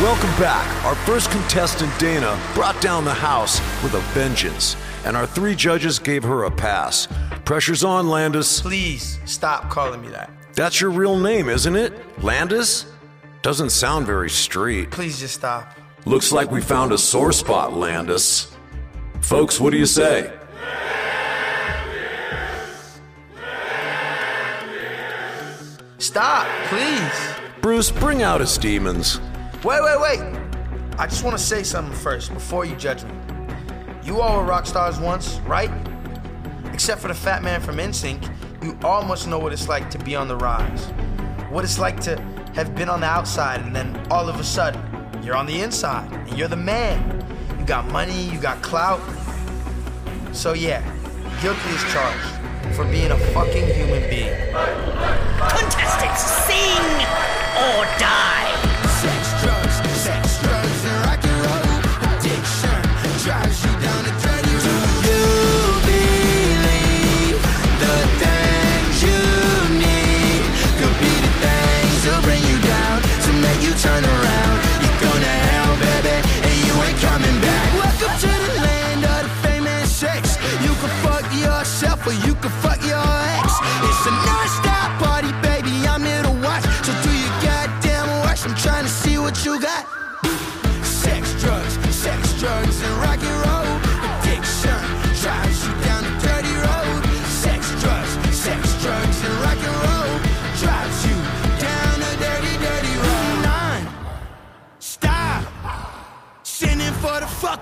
Welcome 0.00 0.30
back. 0.40 0.84
Our 0.86 0.94
first 0.94 1.30
contestant, 1.30 1.92
Dana, 1.98 2.40
brought 2.54 2.80
down 2.80 3.04
the 3.04 3.12
house 3.12 3.60
with 3.82 3.92
a 3.92 4.00
vengeance, 4.14 4.74
and 5.04 5.18
our 5.18 5.26
three 5.26 5.54
judges 5.54 5.98
gave 5.98 6.22
her 6.24 6.44
a 6.44 6.50
pass. 6.50 7.08
Pressure's 7.44 7.84
on, 7.84 8.08
Landis. 8.08 8.62
Please 8.62 9.18
stop 9.26 9.68
calling 9.68 10.00
me 10.00 10.08
that. 10.08 10.30
That's 10.54 10.80
your 10.80 10.88
real 10.88 11.18
name, 11.18 11.50
isn't 11.50 11.76
it? 11.76 11.92
Landis? 12.24 12.86
Doesn't 13.42 13.68
sound 13.68 14.06
very 14.06 14.30
street. 14.30 14.92
Please 14.92 15.20
just 15.20 15.34
stop. 15.34 15.74
Looks 16.06 16.32
like 16.32 16.50
we 16.50 16.62
found 16.62 16.92
a 16.92 16.96
sore 16.96 17.32
spot, 17.32 17.74
Landis. 17.74 18.50
Folks, 19.20 19.60
what 19.60 19.72
do 19.72 19.76
you 19.76 19.84
say? 19.84 20.37
Stop, 26.00 26.46
please. 26.68 27.34
Bruce, 27.60 27.90
bring 27.90 28.22
out 28.22 28.40
his 28.40 28.56
demons. 28.56 29.20
Wait, 29.64 29.82
wait, 29.82 30.00
wait. 30.00 30.20
I 30.96 31.08
just 31.08 31.24
want 31.24 31.36
to 31.36 31.42
say 31.42 31.64
something 31.64 31.92
first 31.92 32.32
before 32.32 32.64
you 32.64 32.76
judge 32.76 33.02
me. 33.02 33.10
You 34.04 34.20
all 34.20 34.38
were 34.38 34.44
rock 34.44 34.64
stars 34.64 35.00
once, 35.00 35.40
right? 35.40 35.72
Except 36.72 37.00
for 37.00 37.08
the 37.08 37.14
fat 37.14 37.42
man 37.42 37.60
from 37.60 37.78
NSYNC, 37.78 38.32
you 38.62 38.78
all 38.84 39.02
must 39.02 39.26
know 39.26 39.40
what 39.40 39.52
it's 39.52 39.68
like 39.68 39.90
to 39.90 39.98
be 39.98 40.14
on 40.14 40.28
the 40.28 40.36
rise. 40.36 40.86
What 41.50 41.64
it's 41.64 41.80
like 41.80 41.98
to 42.02 42.16
have 42.54 42.76
been 42.76 42.88
on 42.88 43.00
the 43.00 43.08
outside 43.08 43.60
and 43.62 43.74
then 43.74 44.00
all 44.08 44.28
of 44.28 44.38
a 44.38 44.44
sudden 44.44 44.80
you're 45.24 45.36
on 45.36 45.46
the 45.46 45.60
inside 45.62 46.12
and 46.12 46.38
you're 46.38 46.46
the 46.46 46.54
man. 46.54 47.26
You 47.58 47.66
got 47.66 47.88
money, 47.90 48.30
you 48.30 48.40
got 48.40 48.62
clout. 48.62 49.00
So 50.30 50.52
yeah, 50.52 50.80
guilty 51.42 51.70
as 51.70 51.92
charged 51.92 52.37
for 52.72 52.84
being 52.84 53.10
a 53.10 53.18
fucking 53.32 53.66
human 53.74 54.08
being. 54.08 54.34
Contestants, 55.38 56.22
sing 56.46 56.84
or 57.56 57.84
die. 57.98 58.67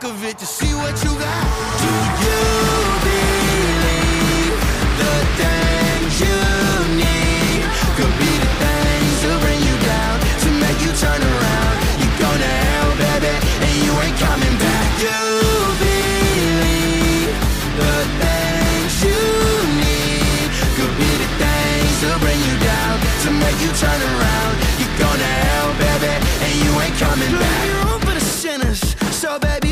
For 0.01 0.07
of 0.09 0.25
it 0.25 0.39
to 0.39 0.47
see 0.47 0.73
what 0.75 0.95
you 1.05 1.11
got. 1.11 1.45
Do 1.81 1.93
you 2.25 2.41
believe 3.07 4.53
the 5.01 5.15
things 5.41 6.13
you 6.21 6.37
need 6.97 7.63
could 7.97 8.15
be 8.21 8.33
the 8.45 8.51
things 8.61 9.17
that 9.25 9.37
bring 9.41 9.61
you 9.61 9.77
down 9.87 10.17
to 10.45 10.49
make 10.61 10.79
you 10.85 10.93
turn 11.01 11.21
around? 11.23 11.75
You're 12.01 12.19
gonna 12.19 12.53
hell, 12.67 12.93
baby, 12.99 13.33
and 13.65 13.75
you 13.85 13.93
ain't 14.05 14.19
coming 14.21 14.57
back. 14.59 14.89
You 15.01 15.17
believe 15.81 17.31
the 17.81 17.97
things 18.21 18.93
you 19.07 19.23
need 19.81 20.49
could 20.77 20.95
be 21.01 21.11
the 21.25 21.31
things 21.41 21.97
that 22.05 22.17
bring 22.21 22.41
you 22.49 22.57
down 22.61 22.95
to 23.25 23.29
make 23.33 23.59
you 23.65 23.71
turn 23.81 24.01
around. 24.03 24.53
You're 24.77 24.97
gonna 24.99 25.31
hell, 25.47 25.71
baby, 25.81 26.13
and 26.45 26.55
you 26.65 26.73
ain't 26.85 26.97
coming 27.01 27.33
back. 27.33 27.65
room 27.87 28.01
for 28.01 28.15
the 28.15 28.21
sinners, 28.21 28.81
so 29.13 29.39
baby, 29.39 29.66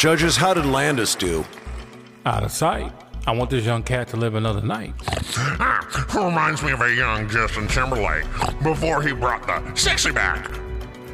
Judges, 0.00 0.34
how 0.34 0.54
did 0.54 0.64
Landis 0.64 1.14
do? 1.14 1.44
Out 2.24 2.42
of 2.42 2.50
sight. 2.50 2.90
I 3.26 3.32
want 3.32 3.50
this 3.50 3.66
young 3.66 3.82
cat 3.82 4.08
to 4.08 4.16
live 4.16 4.34
another 4.34 4.62
night. 4.62 4.94
Ah, 5.36 5.86
reminds 6.14 6.62
me 6.62 6.72
of 6.72 6.80
a 6.80 6.90
young 6.90 7.28
Justin 7.28 7.68
Timberlake 7.68 8.24
before 8.62 9.02
he 9.02 9.12
brought 9.12 9.46
the 9.46 9.76
sexy 9.76 10.10
back. 10.10 10.58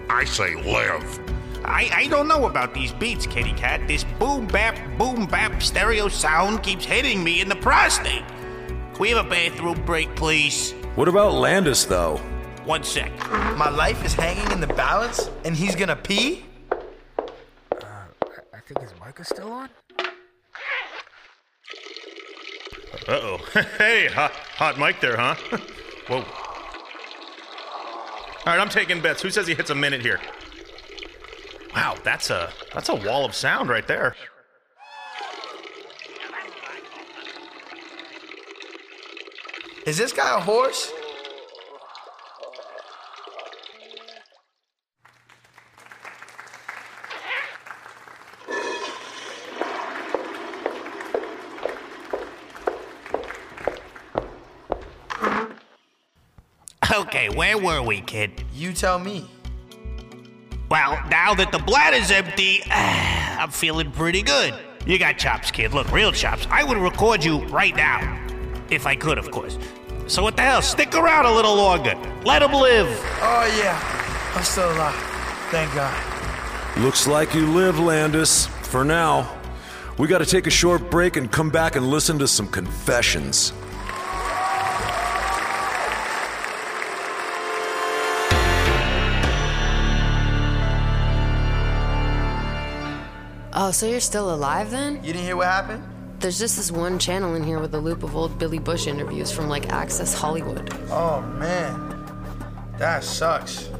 I 0.08 0.24
say 0.24 0.54
live. 0.54 1.18
I, 1.64 1.90
I 1.92 2.06
don't 2.06 2.28
know 2.28 2.46
about 2.46 2.74
these 2.74 2.92
beats, 2.92 3.26
kitty 3.26 3.54
cat. 3.54 3.88
This 3.88 4.04
boom 4.20 4.46
bap, 4.46 4.78
boom 4.96 5.26
bap 5.26 5.60
stereo 5.60 6.06
sound 6.06 6.62
keeps 6.62 6.84
hitting 6.84 7.24
me 7.24 7.40
in 7.40 7.48
the 7.48 7.56
prostate. 7.56 8.22
Can 8.68 9.00
we 9.00 9.10
have 9.10 9.26
a 9.26 9.28
bathroom 9.28 9.84
break, 9.84 10.14
please? 10.14 10.74
What 10.94 11.08
about 11.08 11.34
Landis, 11.34 11.86
though? 11.86 12.18
One 12.64 12.84
sec. 12.84 13.10
My 13.56 13.68
life 13.68 14.04
is 14.04 14.14
hanging 14.14 14.52
in 14.52 14.60
the 14.60 14.68
balance, 14.68 15.28
and 15.44 15.56
he's 15.56 15.74
gonna 15.74 15.96
pee? 15.96 16.45
Think 18.66 18.80
his 18.80 18.92
mic 19.04 19.20
is 19.20 19.28
still 19.28 19.52
on. 19.52 19.68
Uh 23.06 23.12
oh. 23.12 23.36
hey, 23.78 24.08
hot, 24.08 24.32
hot 24.32 24.76
mic 24.76 25.00
there, 25.00 25.16
huh? 25.16 25.36
Whoa. 26.08 26.16
All 26.16 26.24
right, 28.46 28.58
I'm 28.58 28.68
taking 28.68 29.00
bets. 29.00 29.22
Who 29.22 29.30
says 29.30 29.46
he 29.46 29.54
hits 29.54 29.70
a 29.70 29.74
minute 29.74 30.02
here? 30.02 30.20
Wow, 31.76 31.94
that's 32.02 32.30
a 32.30 32.52
that's 32.74 32.88
a 32.88 32.94
wall 32.94 33.24
of 33.24 33.36
sound 33.36 33.68
right 33.68 33.86
there. 33.86 34.16
Is 39.84 39.96
this 39.96 40.12
guy 40.12 40.36
a 40.36 40.40
horse? 40.40 40.90
Okay, 57.16 57.34
where 57.34 57.56
were 57.56 57.80
we, 57.80 58.02
kid? 58.02 58.44
You 58.52 58.74
tell 58.74 58.98
me. 58.98 59.26
Well, 60.68 61.02
now 61.08 61.32
that 61.32 61.50
the 61.50 61.58
bladder's 61.58 62.10
empty, 62.10 62.60
I'm 62.70 63.50
feeling 63.50 63.90
pretty 63.90 64.20
good. 64.20 64.52
You 64.84 64.98
got 64.98 65.16
chops, 65.16 65.50
kid. 65.50 65.72
Look, 65.72 65.90
real 65.90 66.12
chops. 66.12 66.46
I 66.50 66.62
would 66.62 66.76
record 66.76 67.24
you 67.24 67.38
right 67.46 67.74
now. 67.74 68.22
If 68.68 68.86
I 68.86 68.96
could, 68.96 69.16
of 69.16 69.30
course. 69.30 69.58
So 70.08 70.22
what 70.22 70.36
the 70.36 70.42
hell? 70.42 70.60
Stick 70.60 70.94
around 70.94 71.24
a 71.24 71.32
little 71.32 71.54
longer. 71.54 71.94
Let 72.22 72.42
him 72.42 72.52
live. 72.52 72.86
Oh, 73.22 73.56
yeah. 73.58 74.32
I'm 74.34 74.44
still 74.44 74.70
alive. 74.70 74.94
Thank 75.50 75.74
God. 75.74 76.76
Looks 76.76 77.06
like 77.06 77.32
you 77.32 77.46
live, 77.46 77.78
Landis. 77.78 78.44
For 78.44 78.84
now. 78.84 79.34
We 79.96 80.06
gotta 80.06 80.26
take 80.26 80.46
a 80.46 80.50
short 80.50 80.90
break 80.90 81.16
and 81.16 81.32
come 81.32 81.48
back 81.48 81.76
and 81.76 81.88
listen 81.88 82.18
to 82.18 82.28
some 82.28 82.46
confessions. 82.46 83.54
Oh, 93.58 93.70
so 93.70 93.86
you're 93.86 94.00
still 94.00 94.34
alive 94.34 94.70
then? 94.70 94.96
You 94.96 95.14
didn't 95.14 95.24
hear 95.24 95.34
what 95.34 95.46
happened? 95.46 95.82
There's 96.18 96.38
just 96.38 96.58
this 96.58 96.70
one 96.70 96.98
channel 96.98 97.34
in 97.36 97.42
here 97.42 97.58
with 97.58 97.74
a 97.74 97.78
loop 97.78 98.02
of 98.02 98.14
old 98.14 98.38
Billy 98.38 98.58
Bush 98.58 98.86
interviews 98.86 99.32
from 99.32 99.48
like 99.48 99.72
Access 99.72 100.12
Hollywood. 100.12 100.70
Oh, 100.90 101.22
man. 101.22 102.04
That 102.76 103.02
sucks. 103.02 103.70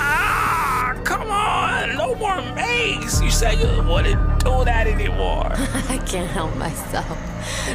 Ah, 0.00 1.00
come 1.04 1.30
on! 1.30 1.96
No 1.96 2.16
more 2.16 2.42
makes! 2.56 3.22
You 3.22 3.30
said 3.30 3.60
you 3.60 3.68
wouldn't 3.88 4.44
do 4.44 4.64
that 4.64 4.88
anymore. 4.88 5.46
I 5.88 6.02
can't 6.04 6.28
help 6.28 6.56
myself. 6.56 7.16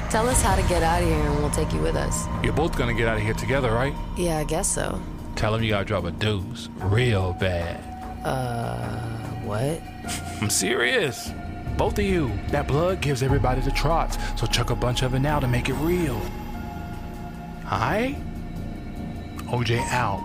Tell 0.09 0.27
us 0.27 0.41
how 0.41 0.57
to 0.57 0.61
get 0.63 0.83
out 0.83 1.01
of 1.01 1.07
here 1.07 1.17
and 1.17 1.37
we'll 1.37 1.51
take 1.51 1.71
you 1.71 1.79
with 1.79 1.95
us. 1.95 2.27
You're 2.43 2.51
both 2.51 2.77
gonna 2.77 2.93
get 2.93 3.07
out 3.07 3.15
of 3.15 3.23
here 3.23 3.33
together, 3.33 3.71
right? 3.71 3.93
Yeah, 4.17 4.39
I 4.39 4.43
guess 4.43 4.67
so. 4.67 5.01
Tell 5.35 5.55
him 5.55 5.63
you 5.63 5.69
gotta 5.69 5.85
drop 5.85 6.03
a 6.03 6.11
deuce 6.11 6.67
real 6.81 7.31
bad. 7.39 7.92
Uh, 8.23 8.99
what? 9.43 9.81
I'm 10.41 10.49
serious. 10.49 11.31
Both 11.77 11.97
of 11.99 12.05
you. 12.05 12.31
That 12.49 12.67
blood 12.67 13.01
gives 13.01 13.23
everybody 13.23 13.61
the 13.61 13.71
trots, 13.71 14.17
so 14.39 14.45
chuck 14.47 14.69
a 14.69 14.75
bunch 14.75 15.01
of 15.01 15.13
it 15.13 15.19
now 15.19 15.39
to 15.39 15.47
make 15.47 15.69
it 15.69 15.73
real. 15.75 16.21
Alright? 17.65 18.15
OJ 19.47 19.79
out. 19.91 20.21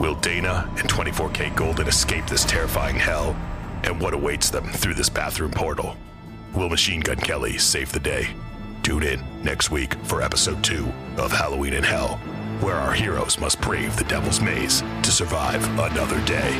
Will 0.00 0.14
Dana 0.16 0.68
and 0.78 0.88
24kGoldn 0.88 1.88
escape 1.88 2.26
this 2.26 2.44
terrifying 2.44 2.96
hell? 2.96 3.36
And 3.84 4.00
what 4.00 4.14
awaits 4.14 4.50
them 4.50 4.64
through 4.68 4.94
this 4.94 5.08
bathroom 5.08 5.50
portal? 5.50 5.96
Will 6.54 6.68
Machine 6.68 7.00
Gun 7.00 7.16
Kelly 7.16 7.58
save 7.58 7.92
the 7.92 8.00
day? 8.00 8.28
Tune 8.82 9.02
in 9.02 9.20
next 9.42 9.70
week 9.70 9.94
for 10.04 10.22
episode 10.22 10.62
2 10.62 10.86
of 11.16 11.32
Halloween 11.32 11.72
in 11.74 11.82
Hell, 11.82 12.20
where 12.60 12.76
our 12.76 12.92
heroes 12.92 13.38
must 13.38 13.60
brave 13.60 13.96
the 13.96 14.04
Devil's 14.04 14.40
Maze 14.40 14.82
to 15.02 15.10
survive 15.10 15.62
another 15.78 16.20
day. 16.24 16.52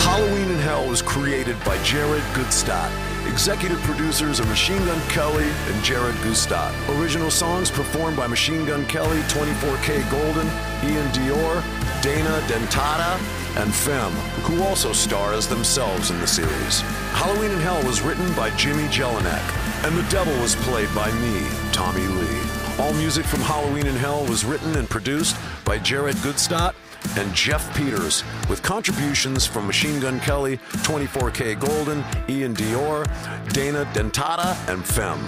Halloween 0.00 0.50
in 0.50 0.58
Hell 0.58 0.86
was 0.88 1.02
created 1.02 1.56
by 1.64 1.80
Jared 1.82 2.22
Gutstadt. 2.34 2.90
Executive 3.30 3.80
producers 3.82 4.40
are 4.40 4.46
Machine 4.46 4.84
Gun 4.84 5.00
Kelly 5.08 5.48
and 5.68 5.84
Jared 5.84 6.14
Gutstadt. 6.16 6.72
Original 7.00 7.30
songs 7.30 7.70
performed 7.70 8.16
by 8.16 8.26
Machine 8.26 8.64
Gun 8.64 8.84
Kelly, 8.86 9.20
24K 9.22 10.10
Golden, 10.10 10.46
iann 10.82 11.08
dior, 11.12 11.62
Dana 12.02 12.40
Dentata, 12.48 13.18
and 13.56 13.72
Phem, 13.72 14.10
who 14.42 14.62
also 14.62 14.92
star 14.92 15.34
as 15.34 15.46
themselves 15.46 16.10
in 16.10 16.18
the 16.20 16.26
series. 16.26 16.80
Halloween 17.12 17.50
in 17.50 17.60
Hell 17.60 17.82
was 17.84 18.00
written 18.00 18.32
by 18.34 18.48
Jimmy 18.56 18.84
Jelinek, 18.84 19.84
and 19.84 19.96
the 19.96 20.08
devil 20.10 20.32
was 20.40 20.54
played 20.56 20.88
by 20.94 21.12
me, 21.12 21.46
Tommy 21.72 22.06
Lee. 22.06 22.40
All 22.78 22.94
music 22.94 23.26
from 23.26 23.40
Halloween 23.40 23.86
in 23.86 23.96
Hell 23.96 24.24
was 24.26 24.44
written 24.44 24.76
and 24.76 24.88
produced 24.88 25.36
by 25.64 25.78
Jared 25.78 26.16
Gutstadt 26.16 26.74
and 27.18 27.34
Jeff 27.34 27.76
Peters, 27.76 28.24
with 28.48 28.62
contributions 28.62 29.46
from 29.46 29.66
Machine 29.66 30.00
Gun 30.00 30.20
Kelly, 30.20 30.56
24K 30.84 31.58
Golden, 31.58 32.02
iann 32.28 32.54
dior, 32.54 33.04
Dana 33.52 33.84
Dentata, 33.92 34.56
and 34.72 34.82
Phem. 34.82 35.18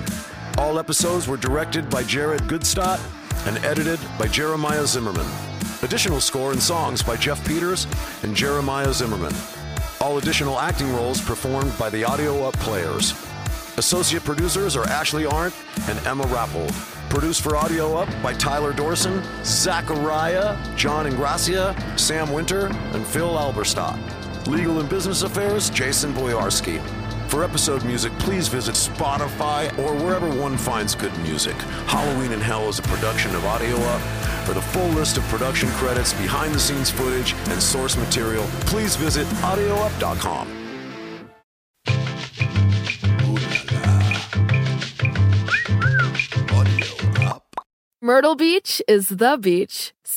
All 0.59 0.79
episodes 0.79 1.29
were 1.29 1.37
directed 1.37 1.91
by 1.91 2.03
Jared 2.03 2.43
Gutstadt 2.43 3.01
and 3.47 3.63
edited 3.65 3.99
by 4.19 4.29
Jeremiah 4.29 4.87
Zimmerman. 4.87 5.52
Additional 5.83 6.21
score 6.21 6.53
and 6.53 6.63
songs 6.63 7.03
by 7.03 7.17
Jeff 7.17 7.45
Peters 7.47 7.87
and 8.23 8.37
Jeremiah 8.37 8.93
Zimmerman. 8.93 9.35
All 10.01 10.19
additional 10.19 10.59
acting 10.61 10.93
roles 10.93 11.21
performed 11.21 11.77
by 11.77 11.91
the 11.91 12.05
Audio 12.05 12.45
Up 12.45 12.55
Players. 12.55 13.13
Associate 13.79 14.23
producers 14.23 14.77
are 14.77 14.87
Ashley 14.89 15.27
Arndt 15.27 15.55
and 15.89 15.99
Emma 16.07 16.25
Rappold. 16.25 16.73
Produced 17.11 17.43
for 17.43 17.57
Audio 17.57 17.97
Up 17.97 18.09
by 18.23 18.33
Tyler 18.33 18.73
Dorson, 18.73 19.25
Zachariah, 19.45 20.57
John 20.77 21.07
Ingracia, 21.07 21.75
Sam 21.99 22.33
Winter, 22.33 22.67
and 22.67 23.05
Phil 23.05 23.31
Alberstadt. 23.31 23.99
Legal 24.47 24.79
and 24.81 24.89
Business 24.89 25.23
Affairs, 25.23 25.69
Jason 25.71 26.13
Boyarski. 26.15 26.81
For 27.33 27.43
episode 27.43 27.83
music, 27.87 28.13
please 28.19 28.47
visit 28.49 28.75
Spotify 28.75 29.67
or 29.79 29.95
wherever 30.05 30.29
one 30.39 30.59
finds 30.59 30.95
good 30.95 31.17
music. 31.21 31.55
Halloween 31.87 32.31
in 32.31 32.43
Hell 32.43 32.69
is 32.69 32.79
a 32.79 32.83
production 32.83 33.35
of 33.35 33.43
Audio 33.47 33.75
Up. 33.75 34.03
For 34.45 34.53
the 34.53 34.61
full 34.61 34.89
list 34.89 35.17
of 35.17 35.23
production 35.29 35.71
credits, 35.71 36.13
behind 36.13 36.55
the 36.55 36.61
scenes 36.61 36.91
footage, 36.91 37.33
and 37.49 37.63
source 37.63 37.97
material, 37.97 38.45
please 38.67 38.97
visit 38.97 39.27
audioup.com. 39.41 40.47
Audio 46.53 47.29
Up. 47.31 47.47
Myrtle 48.03 48.35
Beach 48.35 48.83
is 48.87 49.09
the 49.09 49.39
beach. 49.41 49.95